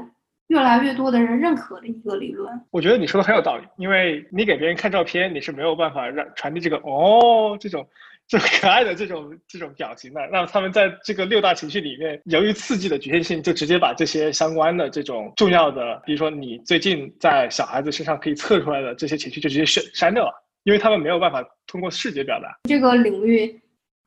[0.48, 2.60] 越来越多的人认可的一个理论。
[2.70, 7.86] 我觉得你说的很有道理，因为你给别人看照片，你是没有办法让传递这个哦这种
[8.28, 10.20] 这 可爱的这种这种表情的。
[10.30, 20.32] 那么他们在这个六大情绪里面，由于刺激的局限性，就直接把这些相关的这种重要的，比如说你最近在小孩子身上可以测出来的这些情绪，就直接删删掉了，
[20.64, 23.60] 因为他们没有办法通过视觉表达这个领域。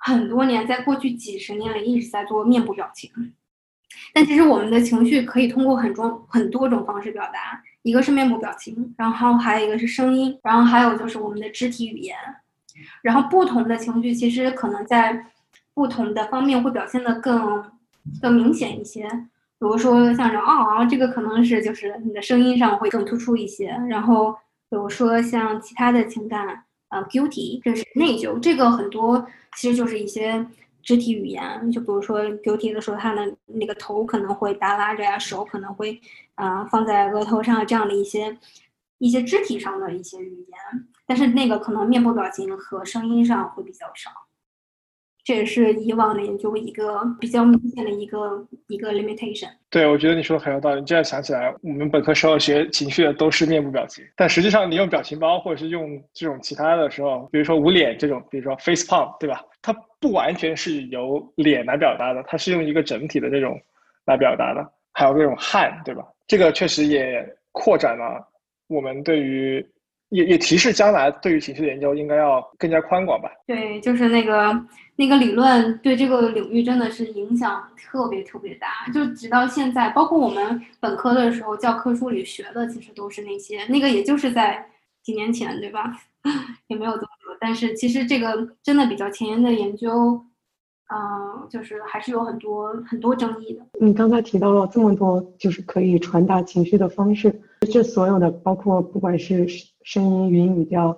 [0.03, 3.11] 很多年，在过去几十年里一直在做面部表情，
[4.15, 12.17] 但其实我们的情绪可以通过很多很多种方式表达，一个是面部表情，然后还有一个是声音，然后还有就是我们的肢体语言，
[13.01, 15.25] 然后不同的情绪其实可能在
[15.73, 17.63] 不同的方面会表现的更
[18.21, 24.31] 更明显一些，比如说像这啊，这个可能是就是你的声音上会更突出一些，然后
[24.69, 26.63] 比如说像其他的情感。
[26.91, 30.45] 呃，guilty 这是内疚，这个很多其实就是一些
[30.83, 35.97] 肢体语言，就比如说 guilty 的时候，他的那个头可能会耷拉着呀，手可能会
[36.35, 38.37] 啊放在额头上，这样的一些
[39.01, 40.59] 一些肢体上的一些语言，
[41.07, 44.11] 但是那个可能面部表情和声音上会比较少。
[45.23, 49.49] 这也是以往的研究一个比较明显的一个一个 limitation。
[49.71, 50.83] 对，我觉得你说的很有道理。
[50.83, 59.43] 这样想起来，我们本科时候学情绪的都是面部表情，但实际上你用表情包或者是用这种其他的时候，比如说捂脸这种，比如说 face palm，对吧？
[59.63, 63.59] 它不完全是由脸来表达的，它是用一个整体的这种
[64.05, 64.71] 来表达的。
[64.93, 66.03] 还有这种汗，对吧？
[66.27, 68.27] 这个确实也扩展了
[68.71, 69.65] 我们对于。
[70.13, 73.31] 也也提示将来对于情绪的研究应该要更加宽广吧？
[73.47, 74.53] 对，就是那个
[74.97, 78.67] 那个理论对这个领域真的是影响特别特别大。
[78.93, 84.67] 就直到现在，包括我们本科的时候教科书里学的，其实都是那些那个，也就是在
[85.01, 85.93] 几年前，对吧？
[86.67, 87.33] 也没有这么多。
[87.39, 90.21] 但是其实这个真的比较前沿的研究，
[90.93, 93.61] 嗯，就是还是有很多很多争议的。
[93.79, 99.47] 你刚才提到了这么多，就是可以传达情绪的方式，这所有的包括不管是。
[99.83, 100.95] 声音、语音、语调，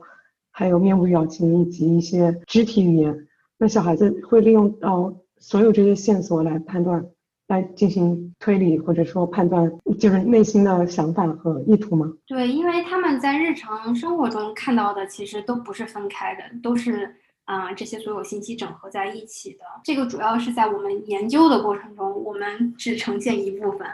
[0.51, 7.05] 还有面部表情以及一些肢体语言，那小孩子会利用到所有这些线索来判断、
[7.47, 12.11] 来进行推理，或者说判断，就是内心的想法和意图吗？
[12.27, 17.09] 对，因为他们在日常生活中看到的其实都不是分开的，都是
[17.45, 19.59] 啊这些所有信息整合在一起的。
[19.85, 23.87] 这个主要是在我们研究的过程中，我们只呈现一部分，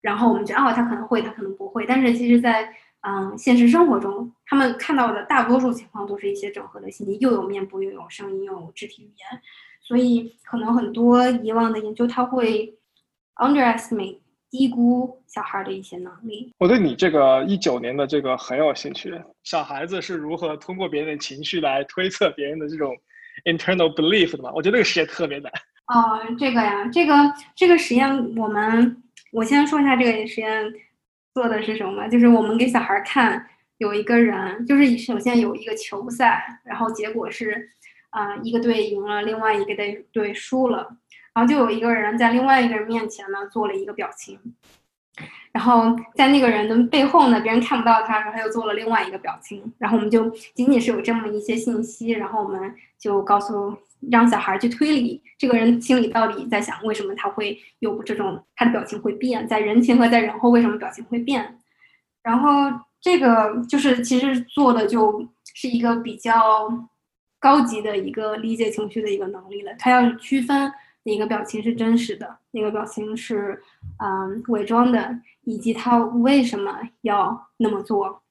[0.00, 9.40] 然后我们觉得哦，他可能会，他可能不会，但是其实在嗯，现实生活中，他们看到的大多数情况都是一些整合的信息，又有面部，又有声音，又有肢体语言，
[9.80, 12.76] 所以可能很多以往的研究，他会
[13.36, 14.18] underestimate
[14.50, 16.52] 低估小孩的一些能力。
[16.58, 22.94] 我对你这个一九年的这个很有兴趣，小孩子是如何通过别人的情绪来推测别人的这种
[23.46, 24.50] internal belief 的吗？
[24.54, 25.50] 我觉得这个实验特别难。
[25.86, 27.14] 哦，这个呀，这个
[27.56, 29.02] 这个实验，我们
[29.32, 30.72] 我先说一下这个实验。
[31.32, 32.08] 做的是什么？
[32.08, 33.46] 就是我们给小孩看，
[33.78, 37.70] 有一个人，就是首先有一个球赛，然后结果是，
[38.10, 40.96] 啊，一个队赢了，另外一个队队输了，
[41.32, 44.40] 然后就有一个人在另外一个人面前呢做了一个表情，
[45.52, 53.78] 然后在那个人的背后呢，别人看不到他，然后他又做了另外一个表情，然后我们就仅仅是有这么一些信息，然后我们就告诉。
[54.10, 61.58] 让小孩去推理这个人心里到底在想，为什么他会有这种他的表情会变，在人前和在人后为什么表情会变？
[62.22, 66.88] 然后这个就是其实做的就是一个比较
[67.38, 69.72] 高级的一个理解情绪的一个能力了。
[69.78, 73.62] 他要区分哪个表情是真实的，哪个表情是
[73.98, 78.22] 嗯伪装的，以及他为什么要那么做。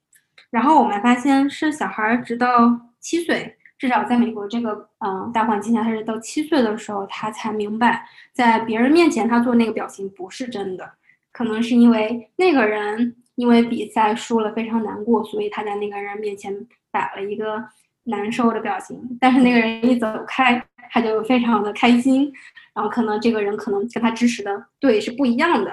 [0.50, 3.56] 然后我们发现是小孩直到七岁。
[3.80, 10.92] 至少在美国这个嗯大环境下，他是到七岁的时候，他才明白，在别人面前他做那个表情不是真的，
[11.32, 16.54] 可能是因为那个人因为比赛输了非常难过，所以他在那个人面前
[16.92, 17.64] 摆了一个
[18.04, 19.18] 难受的表情。
[19.20, 20.62] 但是那个人一走开，
[20.92, 22.30] 他就非常的开心，
[22.76, 25.72] 然后可能这个人可能跟他支持的队是不一样的，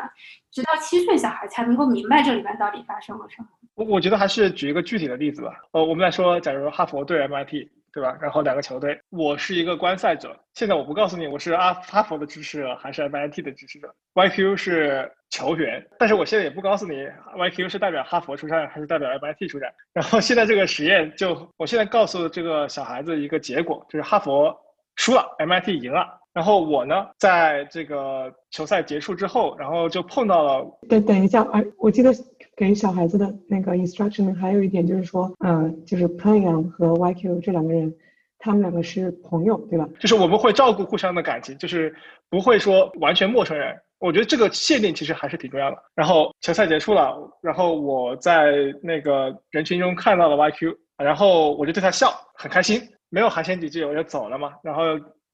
[0.53, 3.49] 直到七岁小孩才能够明白这里面到底发生了什么。
[3.75, 5.53] 我我觉得还是举一个具体的例子吧。
[5.73, 8.15] 呃，我们来说，假如哈佛对 MIT，对吧？
[8.21, 10.39] 然后两个球队，我是一个观赛者。
[10.53, 19.73] 现在我不告诉你我是阿哈佛的支持者还是 MIT 的支持者，YQ 是球员，但是我现在也不告诉你 YQ 是代表哈佛出战还是代表 MIT 出战。
[19.95, 24.55] 然后现在这个实验就，我现在告诉这个小孩子一个结果，就是哈佛
[24.97, 26.07] 输了，MIT 赢了。
[26.35, 30.79] 然后我呢，在这个球赛结束之后，然后就碰到了。
[30.87, 32.13] 等等一下，哎，我记得
[32.57, 37.95] 给小孩子的那个 instruction 还有一点就是说，嗯，就是 Playon 和 YQ 这两个人，
[38.39, 39.87] 他们两个是朋友，对吧？
[40.01, 41.95] 就是我们会照顾互相的感情，就是
[42.31, 43.77] 不会说完全陌生人。
[43.99, 45.77] 我觉得这个限定其实还是挺重要的。
[45.95, 54.55] 然后球赛结束了，然后我在那个人群中看到了 YQ，然后我就对他笑，很开心，没有寒暄几句我就走了嘛。
[54.63, 54.83] 然后。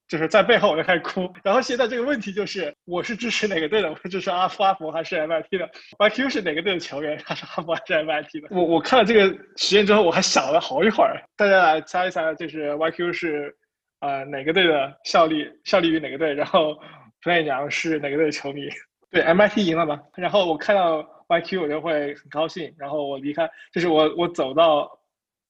[0.07, 3.89] 就是在背后我就开始哭，然后现在这个问题就是，我是支持哪个队的？
[3.89, 7.17] 我是支持阿阿佛还是 MIT 的？YQ 是哪个队的球员？
[7.25, 8.47] 他是阿佛还是 MIT 的？
[8.51, 11.19] 我我看了这个实验之后，我还想了好一会儿。
[11.35, 13.55] 大家来猜一猜，就是 YQ 是
[14.01, 15.47] 呃哪个队的效力？
[15.63, 16.33] 效力于哪个队？
[16.33, 16.77] 然后
[17.23, 18.69] Play 娘是哪个队的球迷？
[19.09, 19.99] 对，MIT 赢了吧？
[20.15, 24.99] 然后我看到 YQ 我就会很高兴，然后我离开，就是我我走到。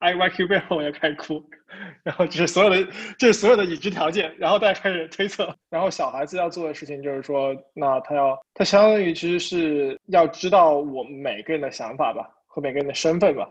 [0.04, 1.42] I Y Q 背后我要开始哭，
[2.04, 2.84] 然后就是所有的，
[3.18, 13.48] 就是所有的已知条件，然后大家开始推测，然后小孩子要做的事情就是说，那他要，他相当于其实是要知道我们每个人的想法吧，和每个人的身份吧，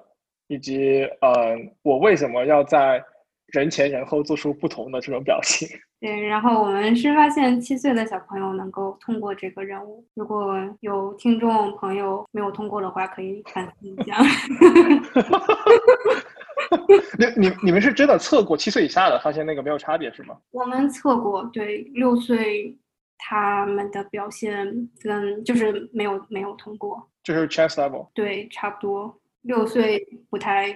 [0.49, 3.03] 以及呃，我为什么要在
[3.47, 5.67] 人前人后做出不同的这种表情。
[6.01, 14.17] 对，然后我们是发现七岁的小朋友能够通过这个任务，如果有听众朋友没有通过的话，可以反思一下。
[17.19, 20.37] 你你你们是真的测过七岁以下的，发现那个没有差别是吗？
[20.51, 22.77] 我们测过，对六岁
[23.19, 24.67] 他们的表现
[25.01, 28.09] 跟就是没有没有通过，就是 chance level。
[28.15, 30.75] 对，差不多六岁不太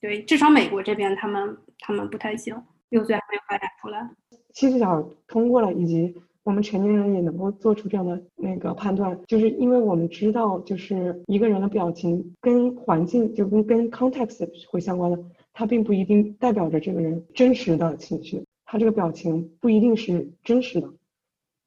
[0.00, 2.54] 对，至少美国这边他们他们不太行，
[2.90, 4.08] 六岁还没有发展出来。
[4.54, 6.14] 七岁小通过了，以及
[6.48, 15.22] 我们成年人也能够做出这样的那个判断，就是因为我们知道，就是一个人的表情跟环境就跟跟 context 会相关的。
[15.52, 20.88] 他并不一定代表着这个人真实的情绪，他这个表情不一定是真实的。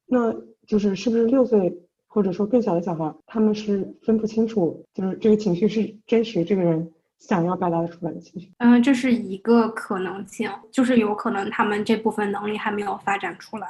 [0.04, 0.34] 那
[0.66, 6.90] 就是是不是六岁或者说更小的小孩，他们是分不清楚，就是这个情绪是真实这个人
[7.28, 8.50] 想要表达出来的情绪。
[8.58, 13.68] 嗯，这是一个可能性，就是有可能他们这部分能力还没有发展出来，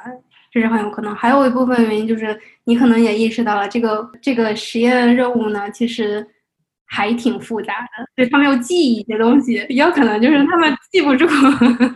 [0.51, 1.13] 这是很有可能。
[1.15, 6.27] 还有一部分原因就是你可能也意识到了，这个这个实验任务呢，其实。
[6.85, 11.25] 还挺复杂的，对他们要记一些东西，也有可能就是他们记不住，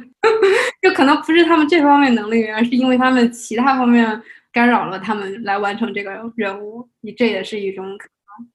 [0.82, 4.20] 就可能不是他们这方面能力，而是因为他们其他方面
[4.52, 8.08] 干扰了他们来完成这个任务，你这也是一种可。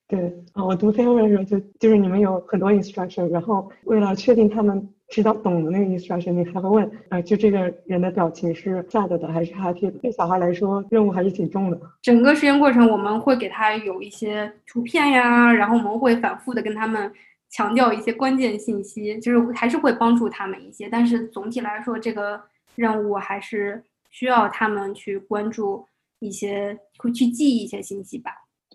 [0.08, 4.88] 对啊，我读 f a m 的时候就就是你们有很多 instruction，然后为了确定他们。
[5.08, 9.98] 知道懂的那个 instruction，你还会问啊，就这个人的表情是 sad 的还是 happy 的？
[9.98, 11.78] 对小孩来说，任务还是挺重的。
[12.00, 17.12] 整个实验过程，我们会给他有一些图片呀，然后我们会反复的跟他们
[17.50, 20.88] 强调一些关键信息，就是还是会帮助他们一些。
[20.88, 22.40] 但是总体来说，这个
[22.74, 25.86] 任务还是需要他们去关注
[26.20, 28.30] 一些，会去记一些信息吧。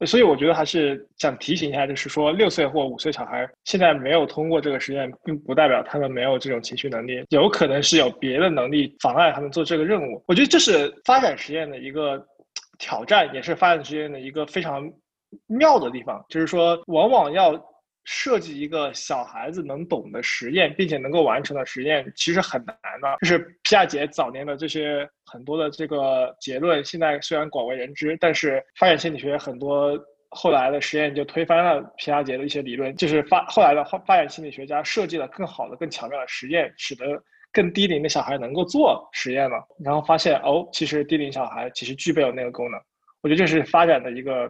[0.06, 10.24] 所以我觉得还是想提醒一下，就是说六岁或五岁小孩现在没有通过这个实验，并不代表他们没有这种情绪能力，有可能是有别的能力妨碍他们做这个任务。
[10.28, 12.24] 我觉得这是发展实验的一个
[12.78, 14.88] 挑战，也是发展实验的一个非常
[15.48, 17.54] 妙的地方，就是说往往要。
[18.10, 23.18] 设计一个小孩子能懂的实验，并且能够完成的实验，其实很难的。
[23.20, 32.96] 就是皮亚杰早年的这些很多的这个结论，现在虽然广为人知，但是发展心理学很多后来的实验就推翻了皮亚杰的一些理论。
[32.96, 37.04] 就是发后来的发展心理学家设计了更好的、更巧妙的实验，使得
[37.52, 39.58] 更低龄的小孩能够做实验了。
[39.84, 42.80] 然后发现哦，其实低龄小孩其实具备有那个功能。
[43.22, 44.50] 我觉得这是发展的一个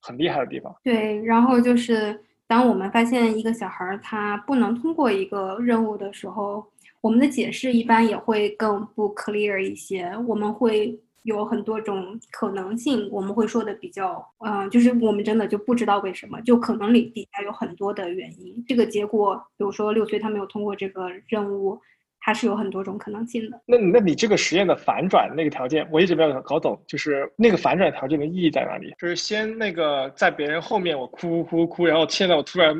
[0.00, 0.72] 很厉害的地方。
[0.84, 2.16] 对，然后就是。
[2.52, 6.62] 当我们发现一个小孩他不能通过一个任务的时候，
[7.00, 10.12] 我们的解释一般也会更不 clear 一些。
[10.26, 18.62] 我们会有很多种可能性，我们会说的比较，嗯，就是我们真的就不知道为什么，就可能里底下有很多的原因。
[18.68, 21.80] 这个结果，比如说六岁他没有通过这个任务。
[22.22, 23.60] 它是有很多种可能性的。
[23.66, 28.94] 那那你这个实验的反转那个条件，我一直没有搞懂，就是那个反转条件的意义在哪里？
[28.98, 32.74] 就是先那个在别人后面我哭哭哭，然后现在我突然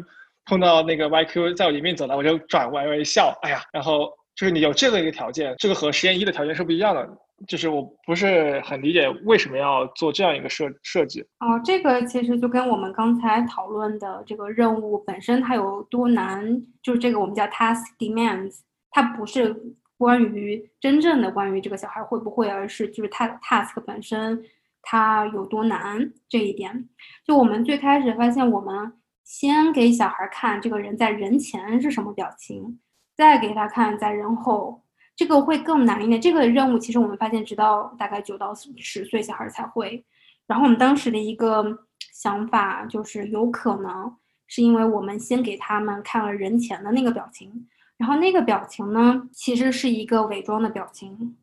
[0.47, 7.09] 碰到那个 YQ 在我迎面走来，我就转歪歪笑，哎呀，然后就是你有这个一个条件，这个和实验一的条件是不一样的。
[7.49, 11.21] 就是我不是很理解为什么要做这样一个设设计。
[11.41, 18.61] 哦，这个其实就跟我们刚才讨论的这个任务本身它有多难，就是这个我们叫 task demands，
[18.93, 24.41] 它不是关于真正的关于这个小孩会不会，而是就是他的 task 本身
[24.83, 26.89] 它有多难这一点。
[27.27, 28.93] 就我们最开始发现，我们
[29.25, 32.79] 先给小孩看这个人在人前是什么表情，
[33.17, 34.85] 再给他看在人后。
[35.15, 36.19] 这个会更难一点。
[36.19, 40.05] 这个任务其实我们发现，直到大概九到十岁小孩才会。
[40.47, 41.65] 然后我们当时的一个
[42.13, 44.17] 想法就是，有可能
[44.49, 47.69] 是因为我们先给他们看了人前的那个表情，
[47.99, 51.37] 然后那个表情呢，其实是一个伪装的表情。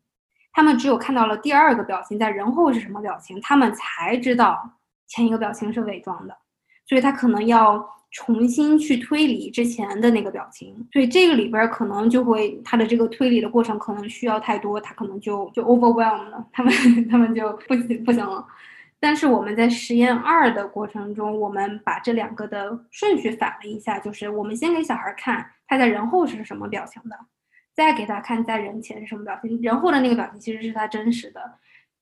[0.51, 4.77] 他们只有看到了第二个表情，在人后是什么表情，他们才知道
[5.07, 6.37] 前一个表情是伪装的。
[6.85, 7.97] 所以他可能要。
[8.11, 16.73] 重新去推理之前的那个表情，所以这个里边可能就会他的这个推理的过程可能需要太多，他可能就就 overwhelm 了，他们
[17.07, 18.43] 他们就不行不行了。
[18.99, 27.17] 但是我们在实验二的过程中，我们把这两个的顺序反了一下，就是我们先给小孩看他在人后是什么表情的，
[27.74, 31.39] 再给他看在人前是什么表情，人后的那个表情其实是他真实的，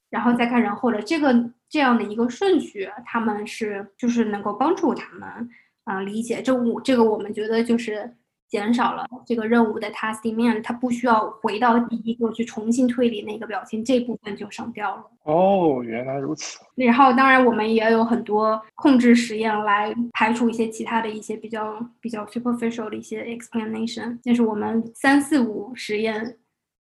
[0.10, 5.50] 然后再看人后的这个这样的一个顺序，他们是就是能够帮助他们。
[5.84, 8.14] 啊，理解这我这个我们觉得就是
[8.50, 15.04] 减少了这个任务的 task demand，它不需要回到第一个去重新推理那个表情，这部分就省掉了。
[15.24, 16.58] 哦，原来如此。
[16.76, 26.38] 然后当然我们也有很多控制实验来排除一些其他的一些比较比较 superficial 的一些 explanation，这是我们三四五实验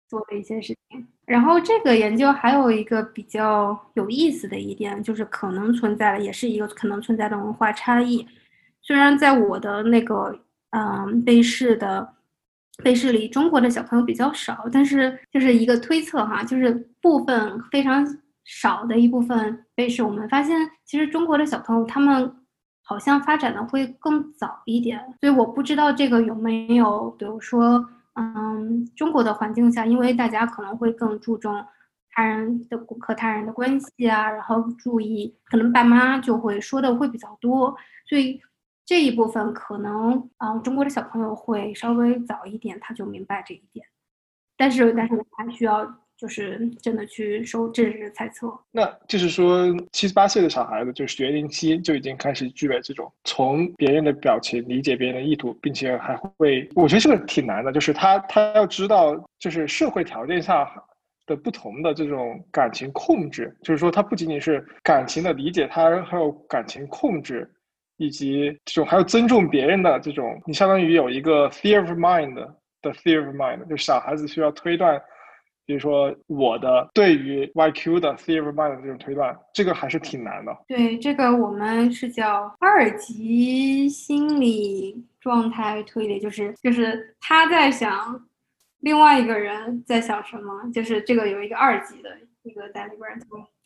[0.10, 1.06] 做的一些事情。
[1.26, 8.26] 然后这个研究还有一个比较有意思的一点，就是可能存在的也是一个可能存在的文化差异。
[8.82, 10.36] 虽然在我的那个
[10.72, 12.16] 嗯被试的
[12.84, 18.06] 被试里，中国的小朋友比较少，但是就是一个推测哈，就是部分非常
[18.44, 22.34] 少的一部分被试，我们发现其实中国的小朋友他们
[22.82, 31.64] 好像发展的会更早一点，所以我不知道这个有没有，比如说嗯中国的环境下，因为大家可能会更注重
[32.12, 37.76] 他人的和他人的关系啊，然后注意可能爸妈就会说的会比较多，
[38.08, 38.42] 所以。
[38.92, 43.86] 这一部分可能，嗯，中国的小朋友会稍微早一点，他就明白这一点。
[44.58, 48.54] 但是，但是我还需要就是真的去收，这是猜测。
[48.70, 60.70] 那就是说，七十八岁的小孩子，就是学龄期就已经开始具备这种从别人的表情理解别人的意图，并且还会，我觉得这个挺难的，就是他他要知道，就是社会条件下
[61.26, 67.50] 的不同的这种感情控制，就是说，他不仅仅是感情的理解，他还有感情控制。
[68.02, 75.00] 以及这种还有尊重别人的这种，你相当于有一个 theory of mind 的 theory of mind，就小孩子需要推断，
[75.68, 80.52] 比如说我的对于 YQ 的 theory of mind 的这种推断，这个还是挺难的。
[80.68, 88.20] 对，这个我们是叫二级心理状态推理，就是就是他在想
[88.80, 92.10] 另外一个人在想什么，就是这个有一个二级的
[92.42, 93.08] 一个在里边，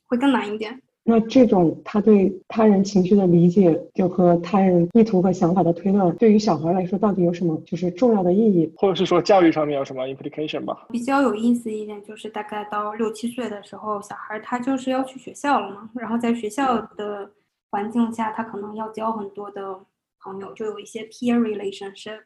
[0.08, 0.78] 会更难一点。
[1.08, 10.88] 那这种他对他人情绪的理解，就和他人意图和想法的推断，对于小孩来说到底有什么就是重要的意义，或者是说教育上面有什么 implication 吧？
[10.90, 17.30] 比较有意思一点就是，大概到六七岁的时候，小孩他就是要去学校了嘛，然后在学校的
[17.70, 19.80] 环境下，他可能要交很多的
[20.20, 22.22] 朋友，就有一些 peer relationship，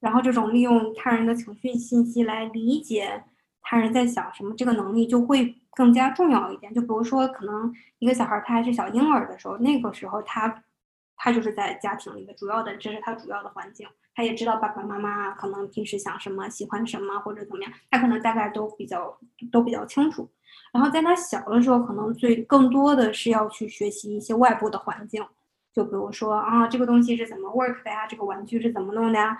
[0.00, 3.24] 然后这种利用他人的情绪信息来理解
[3.62, 5.56] 他人在想什么，这个能力就会。
[5.72, 10.62] 更加重要一点，就比如说，可能一个小孩他还是小婴儿的时候，那个时候他
[11.16, 19.16] 他就是在家庭里的主要的，这是他主要的环境，他也知道爸爸妈妈可能平时想什么、喜欢什么或者怎么样，他可能大概都比较
[19.52, 20.28] 都比较清楚。
[20.72, 25.24] 然后在他小的时候，可能最更多的是要去学习一些外部的环境，
[25.72, 28.08] 就比如说啊，这个东西是怎么 work 的呀？
[28.08, 29.38] 这个玩具是怎么弄的呀？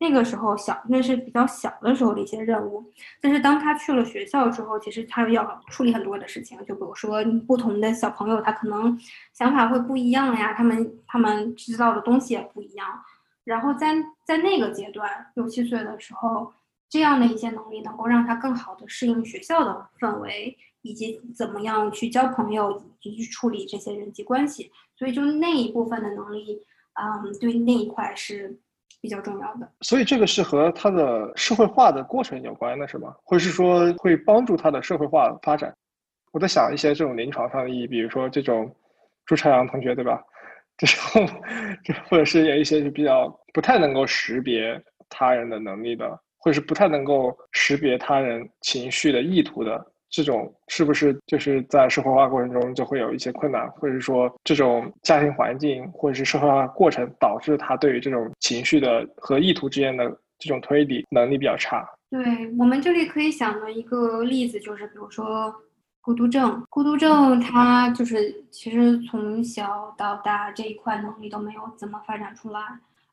[0.00, 2.84] 那个时候小，那是比较小的时候的一些任务。
[3.20, 6.58] 但是当他去了学校之后，其实他要处理很多的事情。
[6.66, 8.98] 就比如说，不同的小朋友他可能
[9.32, 12.86] 想法会不一样呀，他们他们知道的东西也不一样。
[13.44, 13.94] 然后在
[14.26, 16.52] 在那个阶段，六七岁的时候，
[16.88, 24.70] 这样的一些能力能够让他更好的适应学校的氛围，以及怎么样去交朋友以及去处理这些人际关系。
[24.96, 26.60] 所以就那一部分的能力，
[26.94, 28.58] 嗯，对那一块是。
[29.04, 33.14] 比较重要的，所以这个是和他的社会化的过程有关的，是吗？
[33.22, 35.76] 或者是说会帮助他的社会化发展？
[36.32, 38.74] 我在想一些这种临床上的意义，比如说这种
[39.26, 40.24] 朱朝阳同学，对吧？
[40.78, 41.28] 这种，
[42.08, 60.04] 或者是有一些是比较不太能够识别他人的能力的，或者是不太能够识别他人情绪的意图的这种是不是就是在社会化过程中就会有一些困难，或者说这种家庭环境或者是社会化过程导致他对于这种情绪的和意图之间的
[60.38, 61.84] 这种推理能力比较差？
[62.10, 62.22] 对
[62.56, 65.52] 我们这里可以想的一个例子就是，比如说
[66.00, 72.60] 孤独症，孤独症他就是其实从小到大这一块能力都没有怎么发展出来，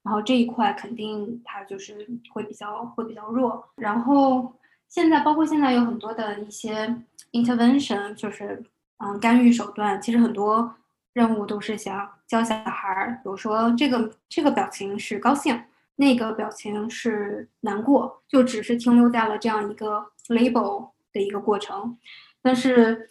[0.04, 4.54] 然后这一块肯定他就是会比较会比较弱，然后。
[4.92, 6.94] 现在包括现在有很多的一些
[7.32, 8.62] intervention，就是
[8.98, 10.76] 嗯干预手段，其实很多
[11.14, 15.58] 任务都是想教小孩儿，比如说这个这个表情是高兴，
[15.96, 21.98] 那个表情是难过，就只是停留在了这样一个 label 的一个过程。
[22.42, 23.08] 但是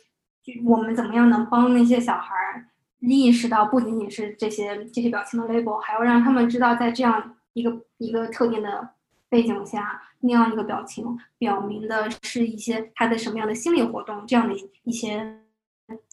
[0.66, 2.66] 我们怎么样能帮那些小孩儿
[2.98, 8.90] 意识到，不仅仅是这些这些表情的 label，还要让他们知道，在这样一个一个特定的
[9.30, 10.02] 背景下。
[10.22, 11.02] 那样一个表情，
[11.38, 15.34] 表明的是一些他的什么样的心理活动，这样的一些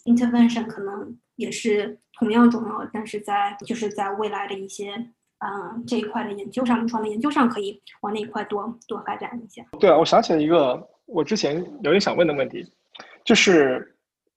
[0.06, 4.94] intervention 可能也是同样重要，但是在就是在未来的一些
[5.40, 9.62] 嗯这一块的研究上，临床的研究上，可以往那一块多多发展一下。
[9.78, 12.66] 对啊，我想起了一个我之前有点想问的问题，
[13.26, 13.94] 就是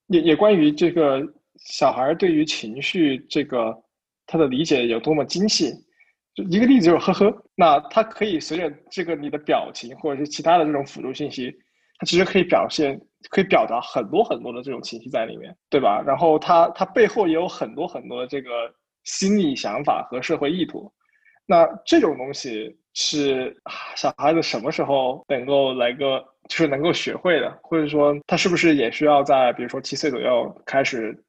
[0.09, 1.23] 也也关于这个
[1.59, 3.81] 小孩对于情绪这个
[4.27, 5.73] 他的理解有多么精细。
[6.49, 11.53] 一个例子就是呵呵，那它可以随着这个你的表情或者是其他的这种辅助信息，
[11.99, 16.03] 它其实可以表现，可以表达很多很多的这种情绪在里面，对吧？
[16.07, 18.51] 然后它它背后也有很多很多的这个
[19.05, 20.91] 心理想法和社会意图。
[21.47, 23.57] 那这种东西是
[23.97, 31.25] 小孩子什么时候能够来个就是能够学会的，或者说他是不是也需要在比如说七岁左右开始？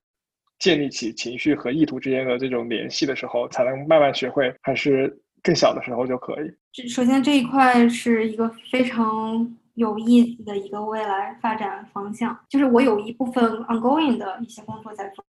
[0.61, 6.87] 建立起情绪和意图之间的这种联系的时候，才能慢慢学会，还是更小的时候就可以？
[6.87, 12.37] 首先这一块是一个非常有意思的一个未来发展方向。
[12.47, 15.25] 就是我有一部分 ongoing 的一些工作在做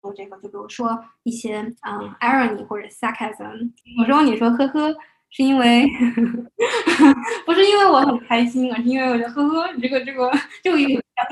[0.00, 3.70] 做这个，就比如说一些嗯 irony 或者 sarcasm。
[3.98, 4.96] 有时候你说呵呵，
[5.28, 5.86] 是因为
[7.44, 10.32] 不是因为我很开心，而是因为我觉得呵呵，你这个这个
[10.64, 10.78] 就有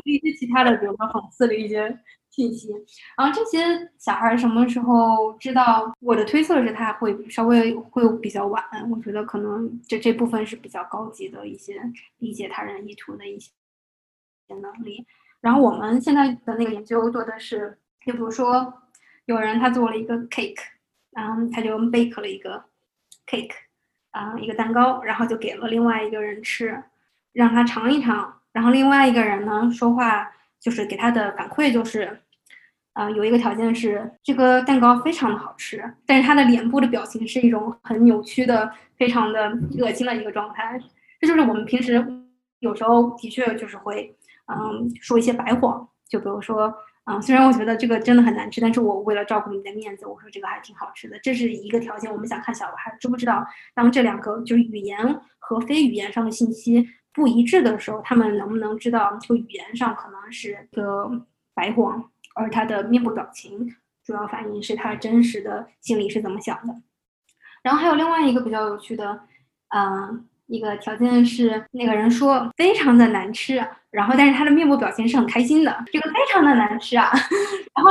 [0.05, 1.99] 一些其他的，比如说讽刺的一些。
[2.41, 2.73] 信息，
[3.19, 3.59] 然后这些
[3.99, 5.93] 小孩什么时候知道？
[6.01, 8.65] 我的推测是他会稍微会比较晚。
[8.91, 11.79] 我觉得可能这这部分是比较高级的一些
[12.17, 13.51] 理解他人意图的一些
[14.49, 15.05] 能力。
[15.43, 17.77] 然后我们现在的那个研究做的是，
[18.07, 18.73] 就比如说
[19.27, 20.63] 有人他做了一个 cake，
[21.11, 22.65] 然后他就 bake 了一个
[23.27, 23.53] cake，
[24.13, 26.83] 啊，一个蛋糕，然后就给了另外一个人吃，
[27.33, 28.41] 让他尝一尝。
[28.53, 30.33] 然后另外一个人呢说话。
[30.61, 32.21] 就是给他的反馈就是，
[32.93, 40.79] 啊，有一个条件是这个蛋糕非常的好吃，但是他的脸部的表情是一种很扭曲的、非常的恶心的一个状态。
[41.21, 42.05] 这就是我们平时
[42.59, 44.15] 有时候的确就是会，
[44.47, 46.75] 嗯，说一些白谎，就比如说，
[47.05, 51.19] 嗯，虽然我觉得这个真的很难吃，但是我为了照顾你的面子，我说这个还挺好吃的。
[51.23, 56.89] 这是一个条件，我们想看小孩知不知道，当这两个就是语言和非语言上的信息。
[57.13, 61.11] 不一致的时候，他们能不能知道，就语言上可能是个
[61.53, 62.09] 白谎，
[62.41, 63.75] 而他的面部表情
[64.05, 66.75] 主要反映是他真实的心里是怎么想的。
[67.63, 69.21] 然后还有另外一个比较有趣的，
[69.69, 77.13] 嗯，一个条件是那个人说非常的难吃，然后但是他的面部表情是很开心的，这个非常的难吃啊。
[77.77, 77.91] 然后，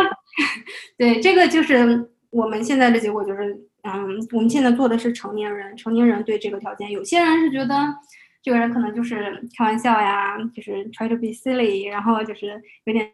[0.98, 7.76] 对，这个就是我们现在的结果就是，嗯，我们现在做的是成年人，成年人对这个条件，有些人是觉得。
[8.42, 13.12] 这个人可能就是开玩笑呀，就是 try to be silly，然后就是有点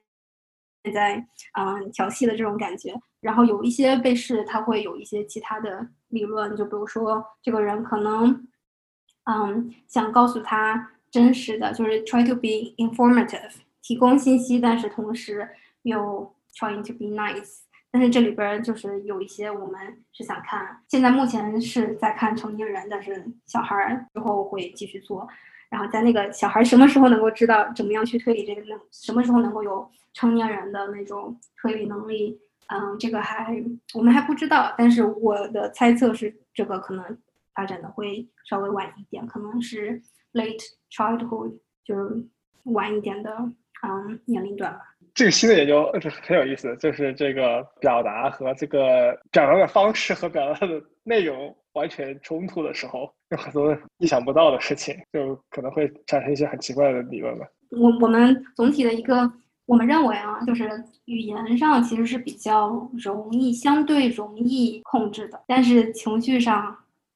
[0.91, 1.15] 在
[1.57, 2.93] 嗯调戏的这种感觉。
[3.21, 8.47] 然后有一些被试，他会有一些其他的理论，就比如说这个人可能
[9.25, 15.49] 嗯想告诉他真实的，就是 try to be informative，提供信息，但是同时
[15.83, 17.61] 又 trying to be nice。
[17.91, 25.25] 但是这里边就是有一些我们是想看，现在目前是在看成年人，但是小孩之后会继续做。
[25.76, 32.39] 然后在那个小孩什么时候能够知道怎么样去推理这个，能什么时候能够有成年人的那种推理能力？
[32.67, 33.61] 嗯，这个还
[33.93, 34.73] 我们还不知道。
[34.78, 37.03] 但是我的猜测是，这个可能
[37.53, 40.01] 发展的会稍微晚一点，可能是
[40.32, 42.26] late childhood，就是
[42.63, 43.36] 晚一点的
[43.84, 44.94] 嗯年龄段吧。
[45.16, 57.47] 这个新的研究是很有意思，就是这个表达和这个表达的方式和表达的内容完全冲突的时候，有很多意想不到的事情，就可能会产生一些很奇怪的理论吧。
[57.72, 59.32] 我我们总体的一个，
[59.66, 60.70] 我们认为啊，就是
[61.05, 62.70] 语言上其实是比较
[63.01, 66.76] 容易，相对容易控制的，但是情绪上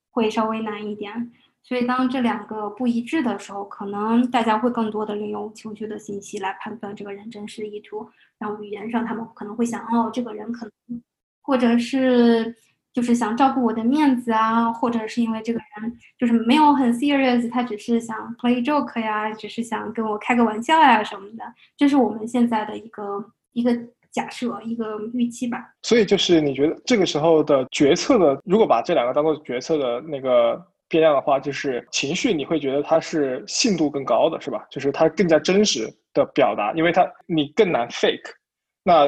[0.10, 1.32] 会稍微难一点。
[1.70, 8.09] 所以当这两个不一致的时候，可能大家会更多的利用情绪的信息来判断这个人真实意图，
[8.39, 11.01] 然后语言上他们可能会想，哦，这个人可能，
[11.43, 12.55] 或者是。
[12.91, 21.43] 就是想照顾我的面子啊，或者是因为这个人就是没有很 serious，他只是想 play joke 呀，只是想跟我开个玩笑呀什么的，
[21.78, 23.72] 这是我们现在的一个一个
[24.11, 25.72] 假设，一个预期吧。
[25.84, 30.59] 所以就是你觉得这个时候的决策的，如果把这两个当做决策的那个
[30.89, 34.65] 变量的话，就是情绪，你会觉得它是信度更高的，是吧？
[34.69, 38.31] 就是它更加真实的表达，因为它你更难 fake。
[38.83, 39.07] 那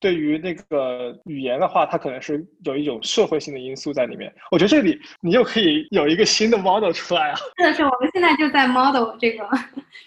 [0.00, 4.32] 对于那个语言的话，它可能是有一种社会性的因素在里面。
[4.52, 7.34] 我觉得这里你又可以有一个新的 model 出来啊！
[7.58, 9.44] 是的是，我们现在就在 model 这个，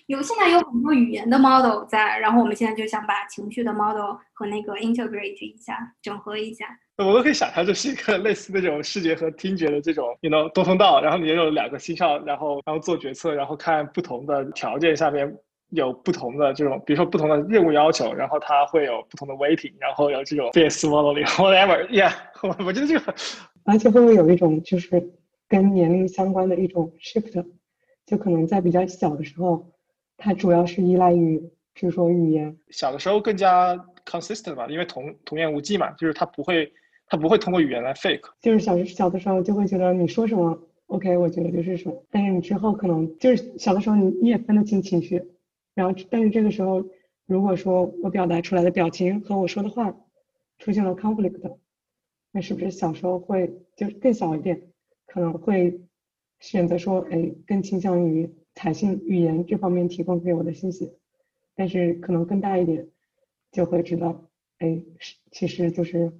[0.06, 6.68] 有现在有很多语言的 model 在，然后我们现在就想把情绪的 model 和那个 integrate 一下，整合一下。
[7.06, 15.36] 我都可以想象，这是一个类似那种视觉和听觉的这种，you know 多通道，然后你有两个心跳，然后然后做决策，然后看不同的条件下面。
[15.74, 22.12] 有不同的这种，比如说不同的任务要求，然后它会有不同的 waiting，然后有这种 face modeling，whatever，yeah，
[22.44, 23.16] 我我觉得这个，
[23.64, 25.02] 而且会不会有一种就是
[25.48, 27.46] 跟年龄相关的一种 shift，
[28.06, 29.66] 就可能在比较小的时候，
[30.18, 31.40] 它主要是依赖于，
[31.74, 33.74] 比如说语言，小的时候更加
[34.06, 36.70] consistent 吧，因为童童言无忌嘛，就是他不会
[37.12, 45.22] 他不会通过语言来 fake，就是小小的时候就会觉得你说什么 OK，我觉得就是什么，但是你之后可能就是小的时候你你也分得清情绪。
[45.74, 46.86] 然后，但是这个时候，
[47.26, 49.94] 如果说我表达出来的表情和我说的话
[50.58, 51.58] 出现了 conflict，
[52.32, 54.62] 那是不是小时候会就是更小一点，
[55.06, 55.82] 可能会
[56.40, 60.94] 选择说，哎，更倾向于采信语言这方面提供给我的信息，
[61.56, 62.88] 但是可能更大一点，
[63.52, 66.14] 就会知道，哎，是其实就是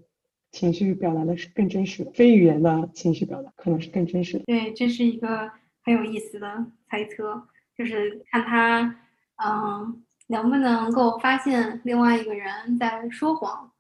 [0.52, 4.44] 情绪表达的是更真实的，非语言的情绪表达可能是更真实的。
[4.46, 5.52] 对，这是一个
[5.84, 7.48] 很有意思的猜测，
[7.78, 8.98] 就是看他。
[9.44, 13.72] 嗯，能不能够发现另外一个人在说谎，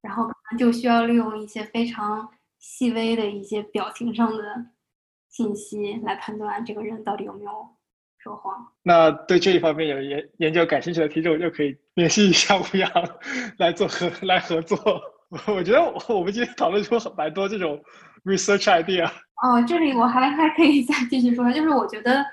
[0.00, 2.28] 然后可能就需要利用一些非常
[2.60, 4.66] 细微的一些表情上的
[5.28, 7.50] 信息来判断这个人到底有没有
[8.16, 8.54] 说谎。
[8.84, 12.88] 那对这一方面有研研究感兴趣的听众就可以联系一下吴阳
[13.58, 14.78] 来做合来合作。
[15.46, 15.82] 我觉得
[16.14, 17.80] 我们今天讨论出蛮多这种
[18.24, 19.06] research idea。
[19.42, 22.24] 哦，这里我还 还可以再继续说，就是我觉得。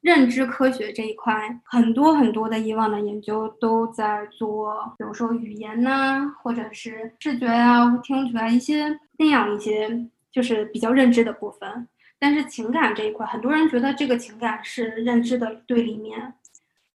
[0.00, 1.32] 认知科学这一块，
[1.64, 9.88] 很多很多的以往的研究都在做，比如说语言呐，或者是视觉啊、听觉啊一些那样一些，
[10.32, 11.86] 就是比较认知的部分。
[12.18, 16.34] 但是情感这一块，很多人觉得这个情感是认知的对立面，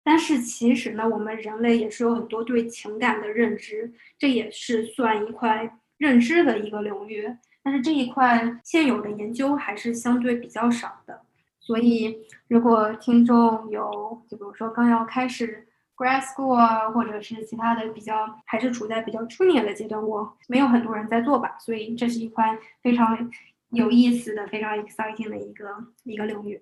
[0.04, 7.34] 但是其实呢，我们人类也是有很多对情感的认知，这也是算一块认知的一个领域。
[7.62, 11.22] 但是这一块现有的研究还是相对比较少的。
[11.58, 23.30] 所以，如果听众有，就比如说刚要开始 grad school 啊，或者是其他的比较，还是处在比较初年的阶段，我没有很多人在做吧，所以这是一块非常
[23.70, 25.66] 有意思的、非常 exciting 的一个
[26.02, 26.60] 一个领域。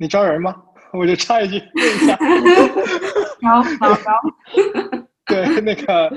[0.00, 0.56] 你招人吗？
[0.94, 2.16] 我就插一句问一下。
[3.42, 4.10] 招招招。
[5.28, 6.10] 对，那个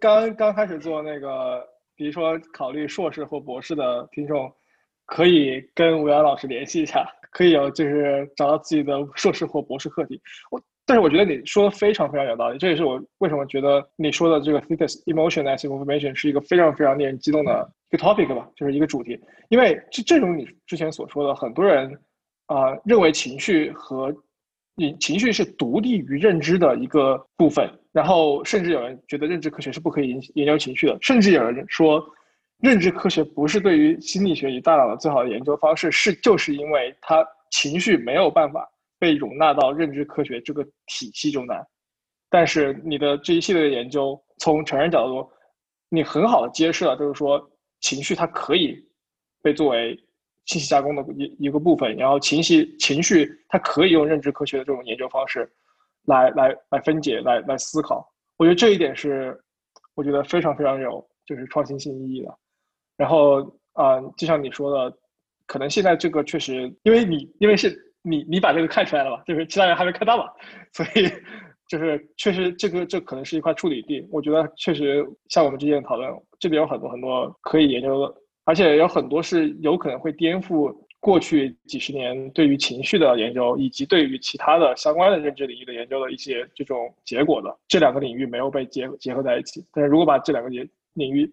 [0.00, 1.60] 刚刚开始做那个，
[1.96, 4.48] 比如说考虑硕士或博士的听众，
[5.04, 7.04] 可以跟吴阳老师联系一下。
[7.32, 10.20] 可以有，就是找到自己的硕士或博士课题。
[10.52, 12.58] 我，但是我觉得你说的非常非常有道理。
[12.58, 19.20] 这也是我为什么觉得你说的这个 thesis emotion as information 是一个非常非常令人激动的一个 topic 吧，就是一个主题。
[19.48, 21.90] 因为这正如你之前所说的，很多人
[22.46, 24.14] 啊认为情绪和
[24.74, 32.04] 你情绪是独立于认知的一个部分，然后甚至有人觉得认知科学是不可以研研究情绪的，甚至有人说。
[32.60, 38.66] 认知科学不是对于心理学与大脑的最好的研究方式，是就是因为它情绪没有办法
[38.98, 41.62] 被容纳到认知科学这个体系中来。
[42.30, 45.28] 但是你的这一系列的研究，从成人角度，
[45.90, 47.44] 你很好的揭示了，就是说
[47.80, 48.82] 情绪它可以
[49.42, 49.98] 被作为
[50.46, 55.50] 信息加工的一一个部分，然后情绪情绪它可以用认知科学的这种研究方式
[56.06, 58.06] 来来来分解、来来思考。
[58.36, 59.38] 我觉得这一点是
[59.94, 62.38] 我觉得非常非常有就是创新性意义的。
[62.96, 63.40] 然后
[63.72, 64.96] 啊，就像你说的，
[65.46, 70.30] 可能现在这个确实，因为你因为是你你把这个看出来了嘛，就是其他人还没看到嘛，
[70.72, 71.08] 所以
[71.68, 74.06] 就是确实这个这可能是一块处理地。
[74.12, 78.14] 我觉得确实像我们之前讨论，这边有很多很多可以研究的，
[78.44, 87.54] 而且有很多是有可能会颠覆过去几十年对于情绪的研究，以及对于其他的相关的认知领域的研究的一些这种结果的。
[87.68, 91.30] 这两个领域没有被结结合在一起，但是如果把这两个领领域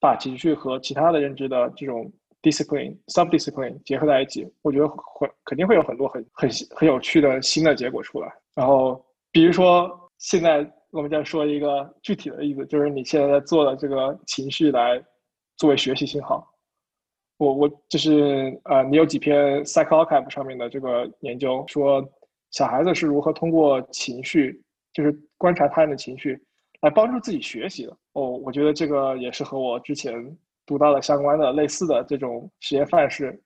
[0.00, 2.10] 把情绪和其他的认知的这种
[2.40, 8.32] discipline、subdiscipline 结合在一起，我觉得会肯定会有很多很很很有趣的新的结果出来。
[8.54, 15.02] 然后，比如说现在我们再说一个具体的例子，就是你现在在做的这个情绪来
[15.58, 16.50] 作为学习信号。
[17.36, 22.02] 我我就是呃，你有几篇 Psychology 上面的这个研究说，
[22.50, 24.60] 小孩子是如何通过情绪，
[24.92, 26.40] 就是观察他人的情绪，
[26.80, 27.96] 来帮助自己学习的。
[28.14, 30.12] 哦，我觉得这个也是和我之前
[30.66, 33.40] 读到的相关的类似的这种实验范式，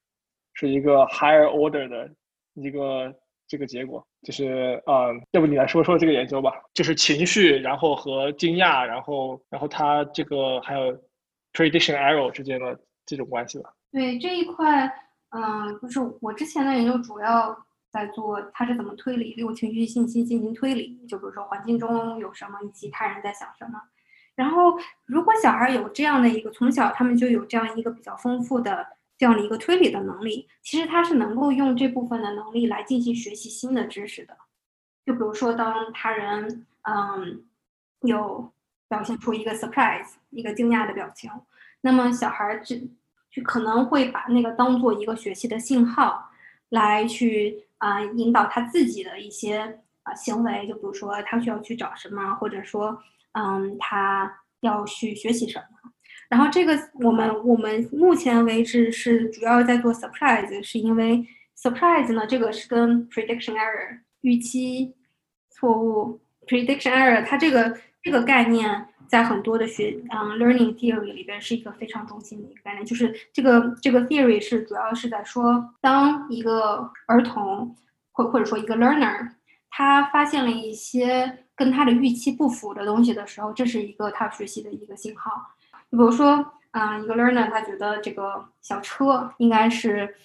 [0.54, 2.10] 是一个 higher order 的
[2.54, 3.14] 一个
[3.46, 4.02] 这个结果。
[4.22, 6.52] 就是啊，要不你来说说这个研究吧？
[6.72, 10.96] 就是情绪，然后和惊讶，然后然后它这个还有
[11.52, 13.72] prediction error 之间的这种关系吧。
[13.90, 14.86] 对这一块，
[15.30, 17.56] 嗯，就是我之前的研究主要
[17.90, 23.80] 在做他是怎么推理，利用情绪信息进行推理，就比如说环境中有什么，以及他人在想什么。
[24.34, 28.86] 然后，如果小孩有这样的一个从小他们就有这样一个比较丰富的
[29.18, 34.34] 这样的一个推理的能力，其实他是能够用这部分的能力来进行学习新的知识的。
[35.04, 37.44] 就比如说，当他人嗯
[38.00, 38.50] 有
[38.92, 41.30] 表现出一个 surprise 一个惊讶的表情，
[41.80, 42.76] 那么小孩就
[43.30, 46.30] 就可能会把那个当做一个学习的信号，
[46.68, 54.30] 来去啊引导他自己的一些啊行为，就比如说他需要去找什么，或者说嗯他
[54.60, 55.90] 要去学习什么。
[56.28, 61.26] 然后这个我们我们目前为止是主要在做 surprise，是因为
[61.56, 64.94] surprise 呢这个是跟 prediction error 预期
[65.48, 66.20] 错误。
[66.46, 68.88] prediction error 它这个这个概念。
[69.08, 77.76] 在很多的学嗯 learning theory 里边是一个非常中心的一个概念，就是这个这个 theory 是主要是在说，当一个儿童
[78.10, 79.28] 或或者说一个 learner，
[79.68, 85.30] 他发现了一些跟他的预期不符的东西的时候，这是一个他学习的一个信号。
[85.90, 90.16] 比如说，嗯，一个 learner 他觉得这个小车应该是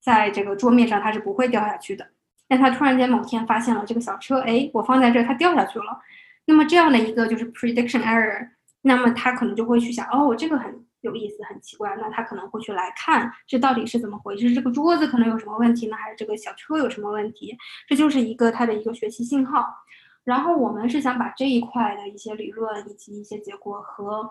[0.00, 2.06] 在这个桌面上，它是不会掉下去的，
[2.46, 6.00] 但他突然间某天发现了这个小车，哎，我放在这儿，它掉下去了。
[6.46, 8.48] 那么这样的一个就是 prediction error，
[8.82, 17.56] 那么他可能就会去想，哦，这个很有意思，很奇怪，那他可能会去来看这到底是怎么回事，这个桌子可能有什么问题呢，还是这个小车有什么问题？
[17.88, 19.66] 这就是一个他的一个学习信号。
[20.24, 24.28] 然后我们是想把这一块的一些理论以及一些结果和，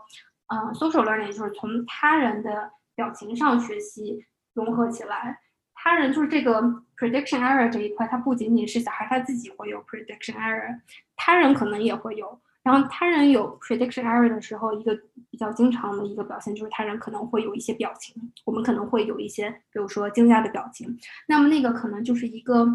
[0.47, 5.39] 嗯，social learning，就是从他人的表情上学习融合起来。
[5.86, 6.59] 他人就是这个
[6.97, 10.75] prediction error 这一块，它不仅仅是小孩他自己会有 prediction error，
[11.15, 12.41] 他人可能也会有。
[12.63, 14.97] 然后他人有 prediction error 的时候，一个
[15.29, 18.15] 比较经常的一个表现就是他人可能会有一些表情，
[18.45, 20.97] 我们可能会有一些，比如说惊讶的表情。
[21.27, 22.65] 那么那个可能就是一个，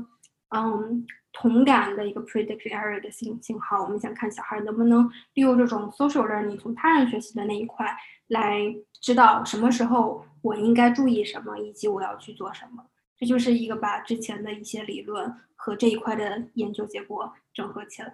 [0.55, 3.83] 嗯，同感的一个 prediction error 的信信号。
[3.83, 7.85] 我们想看小孩能不能利用这种 social learning 从他人学习的那一块
[8.29, 12.85] 来知道什么时候我应该注意什么，以及我要去做什么。
[13.21, 18.11] 这就是一个把之前的一些理论和这一块的研究结果整合起来。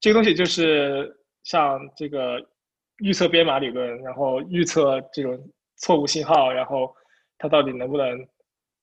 [0.00, 1.10] 这个东西就是
[1.44, 2.38] 像这个
[2.98, 6.94] 预测编码理论，然后预测这种错误信号，然后
[7.38, 8.22] 它到底能不能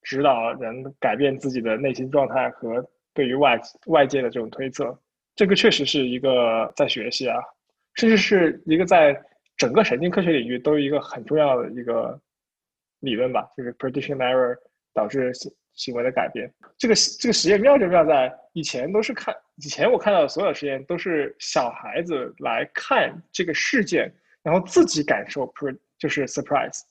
[0.01, 4.99] 指导人改变自己的内心状态和对于外外界的这种推测。
[5.35, 7.39] 这个确实是一个在学习啊，
[7.93, 9.15] 甚至是一个在
[9.55, 12.19] 整个神经科学领域都有一个很重要的一个
[12.99, 14.57] 理论吧，就是 prediction error
[14.91, 15.31] 导致。
[15.77, 24.11] 行为的改变，这个这个实验妙就妙在以前都是看以前我看到的所有实验都是小孩子来看这个事件，
[24.43, 25.51] 然后自己感受
[25.99, 26.81] 就是 surprise，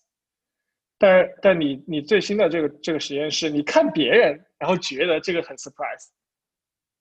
[0.98, 6.06] 但但你你最新的这个这个实验是你看别人，然后觉得这个很 surprise，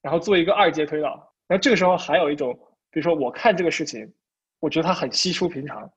[0.02, 1.10] 然后做一个二阶推导，
[1.48, 2.54] 然后这个时候还有一种，
[2.90, 4.12] 比如说我看这个事情，
[4.60, 5.88] 我觉得它很稀疏平常，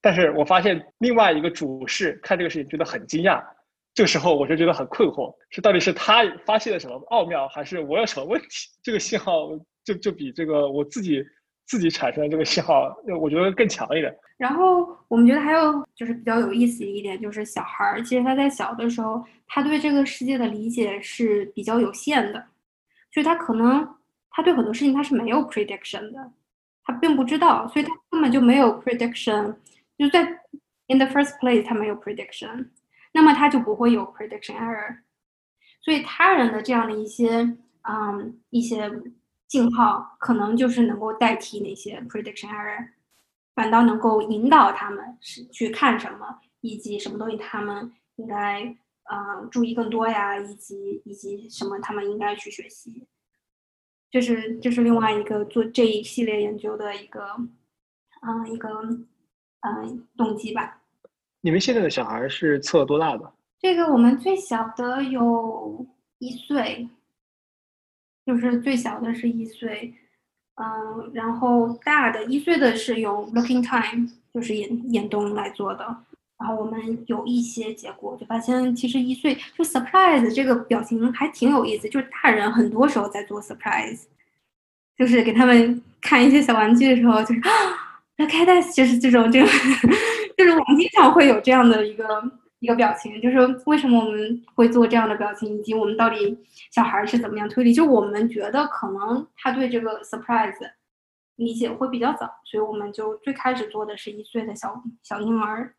[0.00, 3.40] 但是我发现另外一个主事看这个事情觉得很惊讶。
[3.98, 8.70] 这个时候我就觉得很困惑，是到底是他发现了什么奥妙，还是我有什么问题？
[8.80, 9.48] 这个信号
[9.82, 11.20] 就就比这个我自己
[11.66, 14.16] 自己产生的这个信号，我觉得更强一点。
[14.36, 22.38] 然后我们觉得还有就是比较有意思一点，就是小孩儿其实他在小的时候，他对这个世界的理解是比较有限的，
[23.12, 23.84] 所以他可能
[24.30, 26.30] 他对很多事情他是没有 prediction 的，
[26.84, 29.56] 他并不知道，所以他根本就没有 prediction，
[29.98, 30.22] 就在
[30.86, 32.68] in the first place 他没有 prediction。
[33.18, 34.98] 那么他就不会有 prediction error，
[35.80, 38.88] 所以他人的这样的一些嗯一些
[39.48, 42.90] 信号，可能就是能够代替那些 prediction error，
[43.56, 48.62] 反倒能够引导他们是去看什么，以及什么东西他们应该
[49.10, 53.04] 嗯注意更多呀，以及以及什么他们应该去学习，
[54.12, 57.34] 这是这是另外一个做这一系列研究的一个
[58.22, 58.68] 嗯一个
[59.62, 60.77] 嗯动机吧。
[61.40, 63.32] 你们现在的小孩是测多大的？
[63.60, 65.86] 这个我们最小的有
[66.18, 66.88] 一岁，
[68.26, 69.94] 就是最小的是一岁，
[70.56, 75.84] 嗯，然后大的一岁的是用 Looking Time，就是眼眼动来做的。
[76.38, 84.02] 然后我们有一些结果，就发现其实一岁就 surprise 这个表情还挺有意思，就是大人很多时候在做 surprise，
[84.96, 87.50] 就是给他们看一些小玩具的时候，就是啊，
[88.16, 89.48] 那开袋就是这种这种，
[90.50, 92.22] 我们经常会有这样的一个
[92.60, 96.38] 一个表情，就是为什么我们会做这样的表情，以及我们到底
[96.70, 100.54] 小孩是怎么样推理，就我们觉得可能他对这个 surprise
[101.36, 105.74] 理解会比较早，所以我们就最开始做的是一岁的小小婴儿。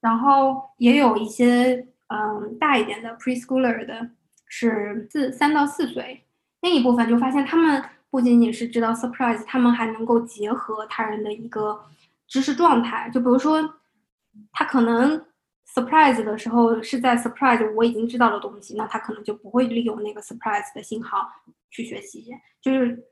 [0.00, 4.10] 然后也有一些嗯大一点的 preschooler 的，
[4.46, 6.24] 是四三到四岁
[6.60, 11.80] 那一部分，就发现他们不仅仅是知道 surprise，他们还能够结合他人的一个
[12.26, 13.08] 知识状态。
[13.14, 13.62] 就比如说，
[14.52, 15.20] 他可能
[15.66, 21.26] surprise 的时候是在 surprise 我已经知道的东西，那他可能就不会利用那个 surprise 的信号
[21.70, 22.26] 去学习。
[22.60, 23.04] 就是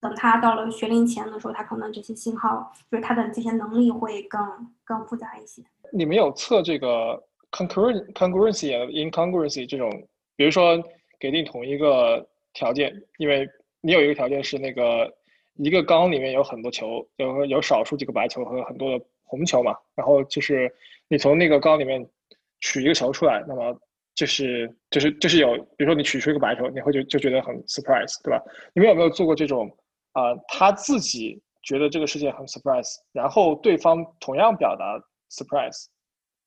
[0.00, 4.40] 等他到了学龄前的时候，他可能这些信号，就是他的这些能力会更
[4.84, 5.62] 更复杂一些。
[5.92, 9.90] 你们有测这个 concurrent congruency incongruency 这种，
[10.36, 10.82] 比如说
[11.18, 13.48] 给定同一个条件，因为
[13.80, 15.12] 你有一个条件是那个
[15.54, 20.70] 一个缸里面有很多球，有有少数几个白球和很多的红球嘛，然后就是
[21.08, 22.04] 你从那个缸里面
[22.60, 23.80] 取一个球出来，那么
[24.14, 28.42] 就是就是就是有，比如说你取出一个白球，你会就就觉得很 surprise，对吧？
[28.74, 29.70] 你们有没有做过这种
[30.12, 30.34] 啊？
[30.48, 35.00] 他自己觉得这个世界很 surprise，然后对方同样表达。
[35.32, 35.86] surprise，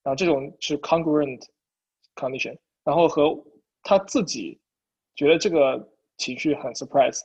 [0.03, 1.41] 然后这种是 congruent
[2.15, 2.53] condition，
[2.83, 3.33] 然后和
[3.81, 4.59] 他自己
[5.15, 7.21] 觉得这个情绪很 surprise，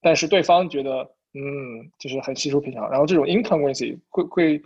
[0.00, 1.02] 但是对方觉得
[1.34, 4.62] 嗯就是很稀疏平常，然后这种 incongruency 会会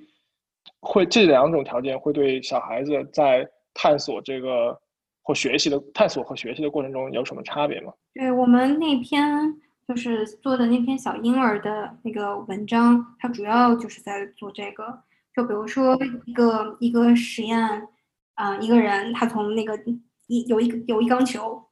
[0.87, 4.78] 会这两种条件会对小孩子在探索这个
[5.22, 7.93] 或学习的探索和学习的过程中有什么差别吗？
[8.14, 9.53] 对我们那篇
[9.89, 15.03] 就是做的那篇小婴儿的那个文章，它主要就是在做这个。
[15.34, 17.59] 就比如说一个一个实验，
[18.34, 19.78] 啊，一个人他从那个
[20.28, 21.62] 一有一个有一缸球，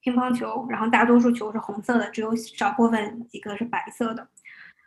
[0.00, 4.26] 乒乓球，然后大多数球是红色的，只有少部分几个是白色的。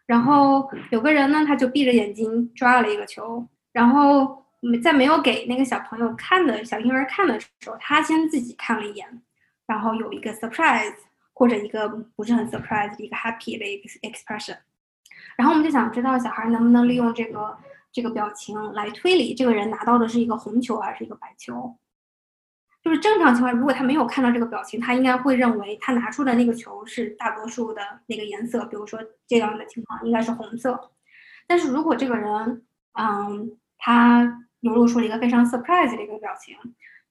[0.05, 4.41] 然后有个人呢，他就闭着眼睛抓了一个球，然后
[4.81, 9.21] 在没有给那个小朋友看的小婴儿看的时候，他先自己看了一眼，
[9.67, 10.95] 然后有一个 surprise
[11.33, 14.57] 或者一个不是很 surprise 的一个 happy 的一个 expression。
[15.35, 17.57] 然后我们就想知道小孩能不能利用这个。
[17.95, 21.77] 这个表情来推理，这个人拿到的是一个红球还是一个白球？
[22.83, 30.91] 就是正常情况，如果他没有看到这个表情，他应该会认为他拿出的那个球是大多数的那个颜色，比如说这样的情况应该是红色。
[31.47, 32.65] 但是如果这个人，
[32.99, 36.55] 嗯，他流露出了一个非常 surprise 的一个表情，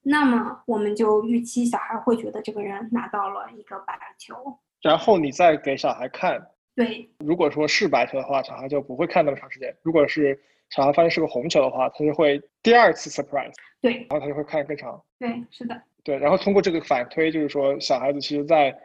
[0.02, 4.34] 那么我们就预期小孩会觉得这个人拿到了一个白球。
[4.82, 6.44] 然后你再给小孩看，
[6.74, 9.72] 对，如果说是白球的话，小孩就不会看那么长时间。
[9.82, 10.36] 如果是
[10.70, 18.76] 小孩发现是个红球的话，他就会第二次 surprise，对，然后他就会看更长，对，是的，对，然后通过这个反推，就是说小孩子其实在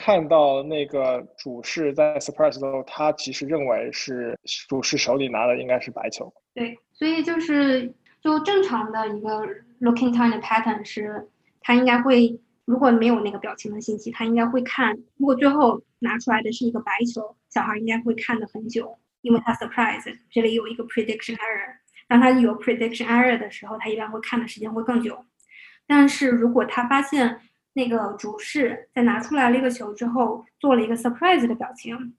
[0.00, 4.38] 看到那个主事在 surprise 的时候，他其实认为是
[4.68, 7.92] 主事手里拿的应该是白球，对，所以就是
[8.22, 9.44] 就正常的一个
[9.80, 11.28] looking time 的 pattern 是，
[11.60, 18.96] 他应该会如果没有那个表情的信息，他应该会看，如果最后拿出来的是一个白球，小孩应该会看的很久。
[19.20, 21.74] 因为他 surprise，这里有一个 prediction error，
[22.06, 25.18] 当他有 prediction error 的时候，他一般会看的时间会更久。
[25.88, 27.40] 但是如果他发现
[27.72, 32.16] 那个主事在拿出来了一个球之后，做了一个 surprise 的表情，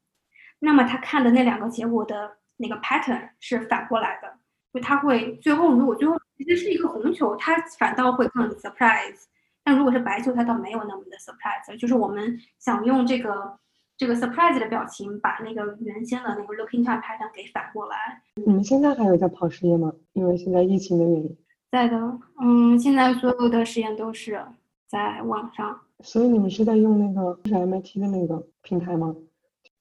[0.59, 4.33] 那么他看的那两个结果的那个 pattern 是反过来的，
[4.73, 9.23] 就他会最后如果最后其实是一个红球，他反倒会更 surprise，
[9.63, 13.57] 但如果是白球，他倒没有那么的 surprise，就是我们想用这个。
[13.99, 18.21] 这个 surprise 的表情把那个原先的那个 looking time pattern 给反过来。
[18.35, 19.91] 你们现在还有在跑实验吗？
[20.13, 21.37] 因为现在疫情的原因。
[21.69, 21.97] 在的，
[22.41, 24.41] 嗯，现在所有的实验都是
[24.89, 25.79] 在网上。
[26.01, 29.15] 所以你们是在用那个是 MIT 的那个平台吗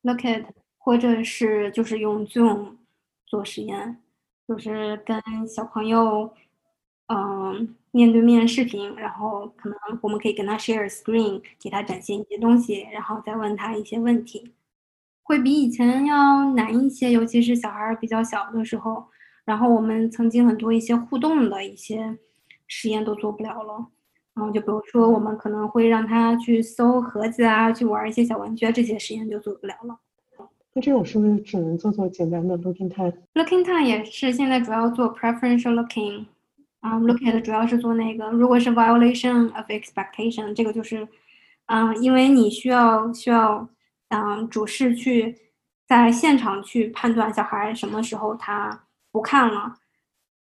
[0.02, 0.44] ？Lookit，
[0.76, 2.76] 或者是就是用 Zoom
[3.26, 4.02] 做实验，
[4.46, 6.32] 就是跟小朋友。
[7.10, 14.52] 嗯，面对面视频，然后可能我们可以跟他 share screen，给他展现一些东西，然后再问他一些问题，
[15.22, 19.06] 会比以前要难一些，尤其是小孩比较小的时候。
[19.46, 22.18] 然后我们曾经很多一些互动的一些
[22.66, 23.86] 实验都做不了了。
[24.38, 29.98] 然后就比如说，我们可能会让他去搜盒子啊，去玩一些小玩具啊，这些实验就做不了了。
[30.72, 36.26] 那这种是不是只能做做简单的 looking time？looking time 也是现在主要做 preferential looking。
[36.80, 41.08] 啊，Lookat 主要是做那个，如果是 violation of expectation，这个就是，
[41.66, 43.68] 嗯，因为你需要需要，
[44.10, 45.36] 嗯，主事去
[45.88, 49.74] 在现场去判断小孩什么时候他不看了，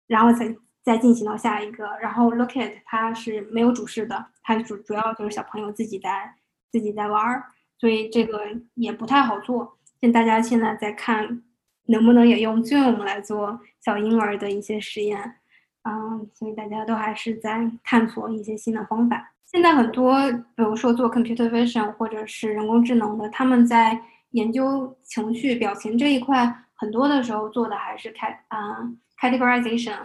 [0.06, 1.86] 然后再再进行到下一个。
[2.00, 6.34] 然后 Lookat 它是没有主视的，它主主要就是小朋友自己在
[6.70, 7.44] 自己在玩儿，
[7.78, 8.40] 所以这个
[8.74, 9.78] 也不太好做。
[10.00, 11.42] 现大家现在在看，
[11.86, 15.36] 能不能也用 Zoom 来做小婴儿的一些实验。
[15.82, 19.32] 嗯，所以大家都还是在探索一些新的方法。
[19.46, 23.98] 现在很多，比如说做 computer vision 或者是人工智能的，他们在
[24.30, 29.96] 研究情绪、表情这一块，很多的时候做的还是 cat 啊 categorization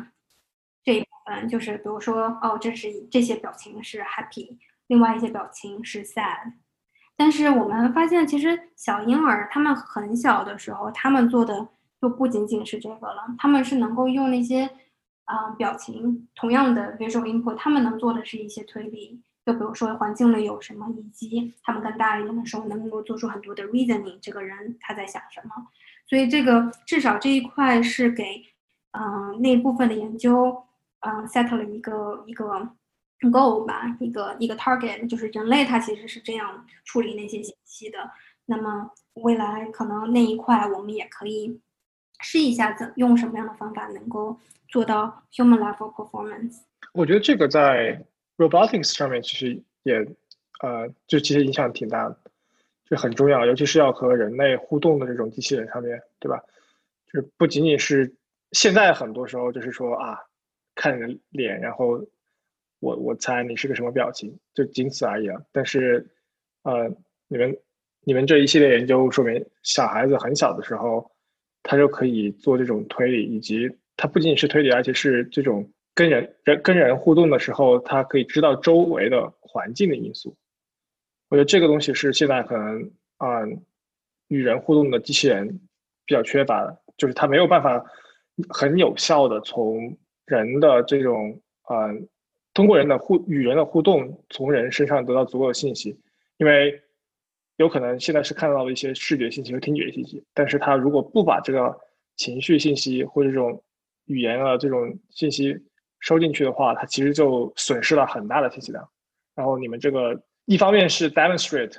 [1.26, 4.58] 嗯，就是比如说，哦，这是这些表情是 happy，
[4.88, 6.54] 另外一些表情是 sad。
[7.16, 11.68] 但是我们发现，其实小婴儿他们很小的时候，他们做的
[12.02, 14.70] 就不仅仅是这个了，他们是能够用那些。
[15.28, 25.50] 啊，表情同样的 visual input，他们能做的是一些推理，就比如说环境里有什么，以及他们更大一点的时候能够做出很多的 reasoning，这个人他在想什么。
[26.08, 28.44] 所以这个至少这一块是给
[28.92, 30.56] 嗯那部分的研究
[31.06, 32.46] 嗯 set 了一个一个
[33.32, 38.12] goal 吧，一个一个 target，就是人类他其实是这样处理那些信息的。
[38.46, 41.62] 那么未来可能那一块我们也可以
[42.20, 44.40] 试一下，怎用什么样的方法能够。
[44.68, 46.58] 做到 human level performance，
[46.92, 48.04] 我觉得这个在
[48.36, 50.00] robotics 上面其实也，
[50.62, 52.20] 呃，就其实影响挺大的，
[52.84, 56.42] 就很重要，尤其是要和人类互动的这种机器人上面对吧？
[57.06, 58.14] 就是不仅仅是
[58.52, 60.20] 现在很多时候就是说啊，
[60.76, 62.06] 看你的脸，然后
[62.80, 65.44] 我我猜你是个什么表情，就仅此而已了。
[65.52, 66.08] 但是，
[66.64, 66.88] 呃，
[67.28, 67.58] 你们
[68.02, 71.10] 你们这一系列研究说明，小孩子很小的时候，
[71.64, 73.70] 他就可以做这种推理以及。
[73.98, 80.36] 它不仅仅是推理，而且是这种跟人人跟人互动的时候，他可以知道周围的环境的因素。
[81.30, 83.40] 我觉得这个东西是现在可能啊，
[84.28, 85.48] 与人互动的机器人
[86.06, 87.86] 比较缺乏的，就是它没有办法
[88.50, 91.90] 很有效的从人的这种呃，
[92.54, 96.00] 通过人的互与人的互动，从人身上得到足够的信息。
[96.38, 96.82] 因为
[97.58, 101.74] 有可能现在是看到了一些视觉信息和听觉信息，但是他如果不把这个
[102.18, 103.64] 情绪信息或者这种
[104.06, 105.58] 语言的这种信息
[106.00, 108.86] 收进去的话，它其实就损失了很大的信息量。
[109.34, 111.76] 然后你们这个一方面是 demonstrate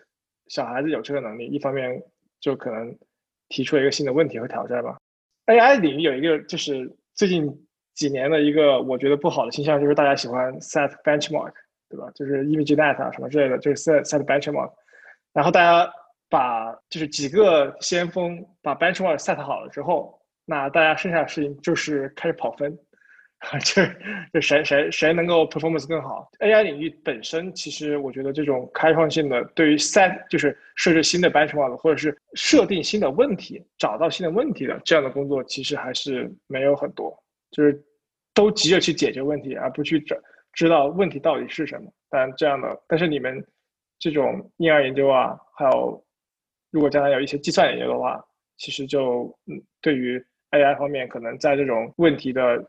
[0.48, 2.02] 小孩子有这个能力，一方面
[2.40, 2.96] 就可能
[3.48, 4.96] 提出了一个新的问题和挑战吧。
[5.46, 7.65] AI 领域有一个就是最近
[7.96, 11.52] 几年的一个我觉得不好的倾向，就是大家喜欢 set benchmark，
[11.88, 12.08] 对吧？
[12.14, 14.70] 就是 ImageNet 啊什么之类的，就是 set set benchmark。
[15.32, 15.90] 然后大家
[16.28, 20.16] 把就是几个先锋把 benchmark set 好了之后。
[20.48, 22.70] 那大家剩下的事情就是开始跑分，
[23.64, 23.82] 就
[24.32, 26.30] 就谁谁谁能够 performance 更好。
[26.38, 37.20] AI 领域本身其实我觉得这种开创性的，对于 set 就是设置新的 benchmark 或者是设定新的问题、找到新的问题的这样的工作，其实还是没有很多，
[37.50, 37.84] 就是
[38.34, 40.20] 都急着去解决问题，而不去知
[40.52, 41.90] 知道问题到底是什么。
[42.08, 43.44] 但这样的，但是你们
[43.98, 46.04] 这种婴儿研究啊，还有
[46.70, 48.22] 如果将来有一些计算研究的话，
[48.56, 52.62] 其实就嗯对于 AI 方面可能在这种问题的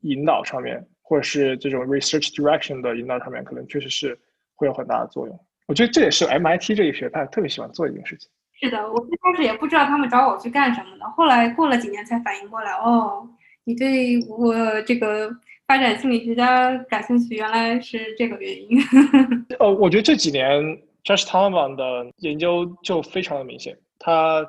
[0.00, 4.18] 引导上面，或者是这种 research direction 的引导上面，可能确实是
[4.54, 5.46] 会有很大的作用。
[5.66, 8.28] 我觉得这也是 MIT 这一学派特别喜欢做一件事情。
[8.60, 13.26] 是的，我最开始也不知道他们找我去干什么的，后来过了几年才反应过来，哦，
[13.70, 15.30] 你对我这个
[15.66, 18.78] 发展心理学家感兴趣，原来是这个原因。
[19.58, 20.60] 呃，我觉得这几年
[21.04, 24.44] Josh t a l b a n 的研究就非常的明显，他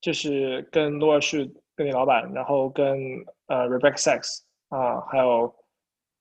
[0.00, 1.50] 就是跟罗尔士。
[1.78, 2.98] 跟你老板，然后跟
[3.46, 5.54] 呃 Rebecca Sachs 啊，还有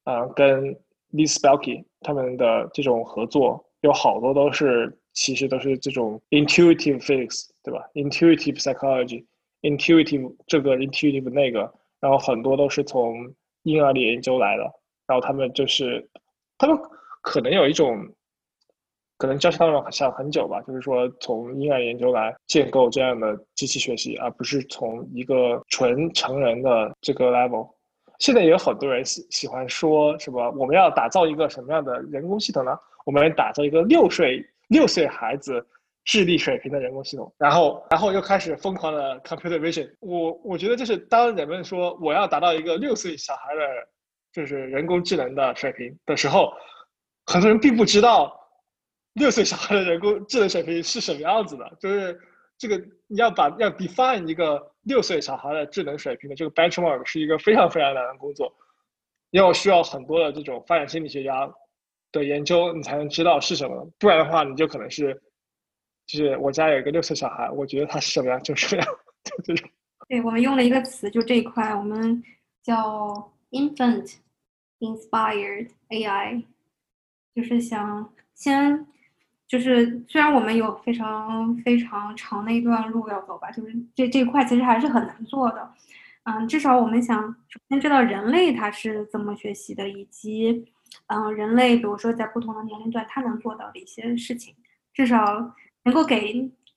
[0.04, 0.72] 呃跟
[1.12, 11.74] Liz Spelke 他们的这种合作，有好多都是其实都是这种 intuitive physics，对吧？intuitive psychology，intuitive 这个 intuitive 那个，
[12.08, 13.14] 然后很多都是从
[13.64, 14.64] 婴儿的研究来的，
[15.05, 16.10] 然后他们就是
[16.58, 16.80] 他们
[17.22, 18.08] 可能有一种。
[19.20, 27.68] 可能教学当中想很久吧，就是说从婴儿研究来建构这样的机器学习，而不是从一个纯成人的这个 level。
[28.20, 32.78] 现在也有很多人喜喜欢说什么我们要打造一个什么样的人工系统呢？
[33.08, 35.66] 我们打造一个六岁六岁孩子
[36.08, 39.88] 智力水平的人工系统，然后然后又开始疯狂的 computer vision。
[39.99, 43.62] 我我觉得就是当人们说我要达到一个六岁小孩的，
[44.34, 46.51] 就是人工智能的水平的时候，
[47.28, 48.34] 很多人并不知道。
[49.14, 51.68] 六岁小孩的人工智能水平是什么样子的？
[51.80, 52.16] 就是
[52.55, 52.78] 这个
[53.08, 58.53] 你要把要 define 一个六岁小孩的智能水平的这个 benchmark 是一个非常非常难的工作。
[59.32, 61.51] 要需要很多的这种发展心理学家
[62.12, 63.91] 的研究，你才能知道是什么。
[63.97, 65.20] 不然的话，你就可能是，
[66.08, 68.91] 就是我家有一个六岁小孩，我觉得他是什么样就什么样，
[69.24, 69.70] 就这种。
[70.08, 72.24] 对我们用了一个词，就这一块，我们
[72.64, 74.16] 叫 infant
[74.80, 76.43] inspired AI，
[77.36, 78.88] 就是想先，
[79.47, 85.74] 就是虽然我们有非常非常长的一段路要走吧，就是这这一块其实还是很难做的。
[86.24, 90.66] 嗯，至少我们想首先知道人类它是怎么学习的，以及
[91.08, 94.55] 嗯，人类比如说在不同的年龄段它能做到的一些事情，
[94.93, 95.53] 至少
[95.88, 96.34] 能够给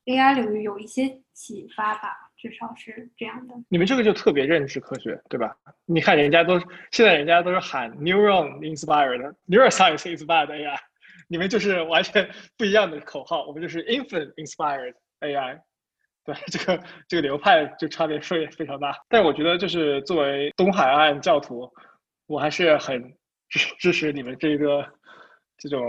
[0.06, 3.54] AI 领域有一些启发吧，至少是这样的。
[3.68, 5.52] 你们这个就特别认知科学，对吧？
[5.84, 6.60] 你看人家都
[6.92, 10.78] 现在人家都是喊 neuron inspired neuroscience inspired AI，
[11.26, 15.60] 你们就是完全 不一样的口号，我们就是 infant inspired AI。
[16.22, 21.68] 对这个这个流派就差别非非常大，但我觉得就是作为东海岸教徒，
[22.26, 23.02] 我还是很
[23.48, 24.86] 支支持你们这个
[25.58, 25.82] 这种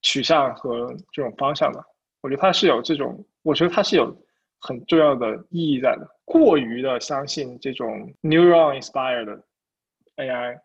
[0.00, 1.84] 取向和这种方向的。
[2.24, 4.16] 我觉得它是有这种，我觉得它是有
[4.58, 6.08] 很重要的意义在的。
[6.24, 7.86] 过于的相信这种
[8.22, 9.42] neuron inspired
[10.16, 10.58] AI，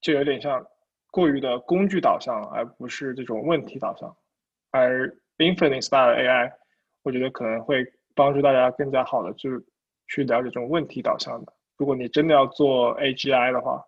[0.00, 0.64] 就有点像
[1.10, 4.16] 过于的工具导向，而不是这种问题导向。
[4.70, 5.08] 而
[5.38, 6.52] infant inspired AI。
[7.02, 7.84] 我觉得可能会
[8.14, 9.64] 帮助大家更加好的就是
[10.08, 11.52] 去了解这种问题导向的。
[11.76, 13.84] 如果你真的要做 AGI 的话，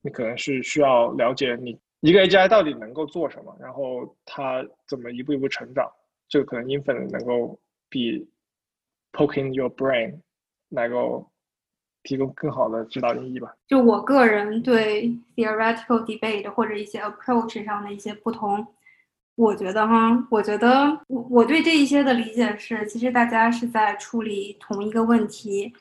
[0.00, 5.88] 你可能是需要了解你一个 AGI 到底能够做什么，然后它怎么一步一步成长。
[6.34, 8.28] 就可能 Infinite 能够比
[9.12, 10.18] Poking Your Brain
[10.68, 11.30] 能够
[12.02, 13.54] 提供更好的指导意义吧。
[13.68, 18.66] 就我个人对 theoretical debate 或者一些 approach 上的一些不同。
[19.36, 25.72] 我觉得哈，我觉得我我对这一些的理解是，其实大家是在处理同一个问题，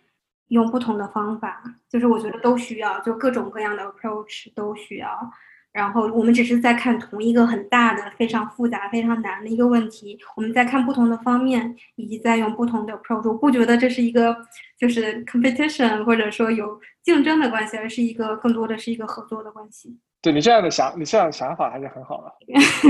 [0.50, 5.32] 用不同的方法，就是我觉得都需要，就各种各样的 approach 都需要。
[5.74, 13.28] 然后我们只是在看同一个很大的、非常复杂、非常难的一个问题，我们在看不同的方面，以及在用不同的 approach。
[13.28, 14.38] 我不觉得这是一个
[14.78, 19.98] 就是 competition 或者说有竞争的关系，而是一个更多的是一个合作的关系。
[20.22, 22.32] 对你这样的想，你这样的想法还是很好的。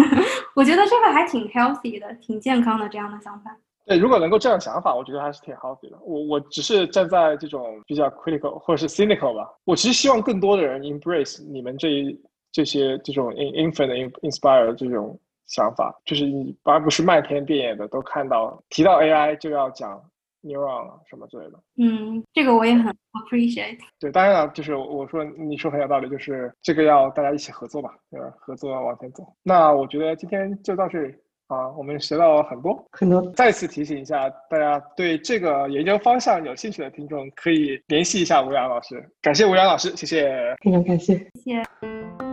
[0.54, 3.58] 我觉得这个还挺 healthy 的，挺健康的这样的想法。
[3.86, 5.98] 对，如果能够这样想法，我觉得还是挺 healthy 的。
[6.06, 9.50] 我我只是站在这种比较 critical 或者是 cynical 吧。
[9.64, 12.22] 我其实希望更多的人 embrace 你们这一
[12.54, 20.02] 这些这种 infinite inspire 这种想法，就是你而不是漫天遍野的都看到提到 AI 就要讲。
[20.46, 23.78] neuron 什么之类的，嗯，这个我也很 appreciate。
[23.98, 28.30] 对，当然了，就是我说你说很有道理，就是这个要大家一起合作吧，对吧？
[28.38, 29.24] 合作往前走。
[29.42, 31.16] 那我觉得今天就到这里
[31.48, 33.22] 啊，我们学到了很多很多。
[33.32, 39.02] 再次提醒一下大家，对这个研究方向有兴趣的听众可以联系一下吴阳老师。
[39.22, 42.33] 感谢吴阳老师，谢谢，非常感谢，谢谢。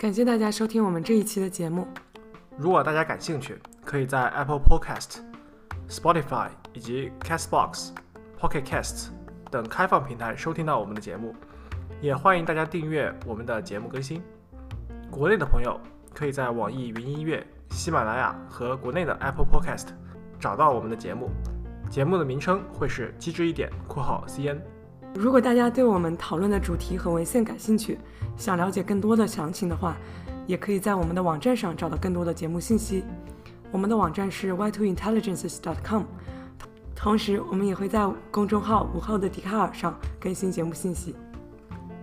[0.00, 1.86] 感谢大家收听我们这一期的节目。
[2.56, 5.18] 如果大家感兴趣，可以在 Apple Podcast、
[5.90, 7.90] Spotify 以及 Castbox、
[8.40, 9.08] Pocket Casts
[9.50, 11.34] 等开放平台收听到我们的节目。
[12.00, 14.22] 也欢迎大家订阅我们的节目更新。
[15.10, 15.78] 国内的朋友
[16.14, 19.88] 可以在网易云音乐、喜马拉雅和国内的 Apple Podcast
[20.38, 21.28] 找到我们的节目。
[21.90, 24.60] 节目的名称会是机智一点（括号 CN）。
[25.14, 27.98] 如果大家对我们讨论的主题和文献感兴趣，
[28.40, 29.94] 想了解更多的详情的话，
[30.46, 33.04] 也可以在我们的网站上找到更多的节目信息。
[33.70, 36.04] 我们的网站是 y2intelligences.com，
[36.96, 41.14] 同时我们也会在公众号“午后的笛卡尔”上更新节目信息。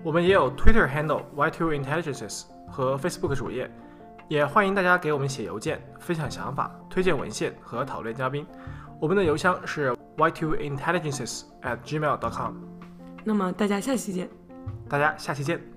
[0.04, 3.68] 我们也有 Twitter handle y2intelligences 和 Facebook 主页，
[4.30, 8.46] 也欢迎大家给我们写邮件，分享想法、推荐文献和讨论嘉宾。
[9.02, 12.54] 我们的邮箱是 y2intelligences@gmail.com。
[13.24, 14.30] 那么大家下期见。
[14.88, 15.77] 大家下期见。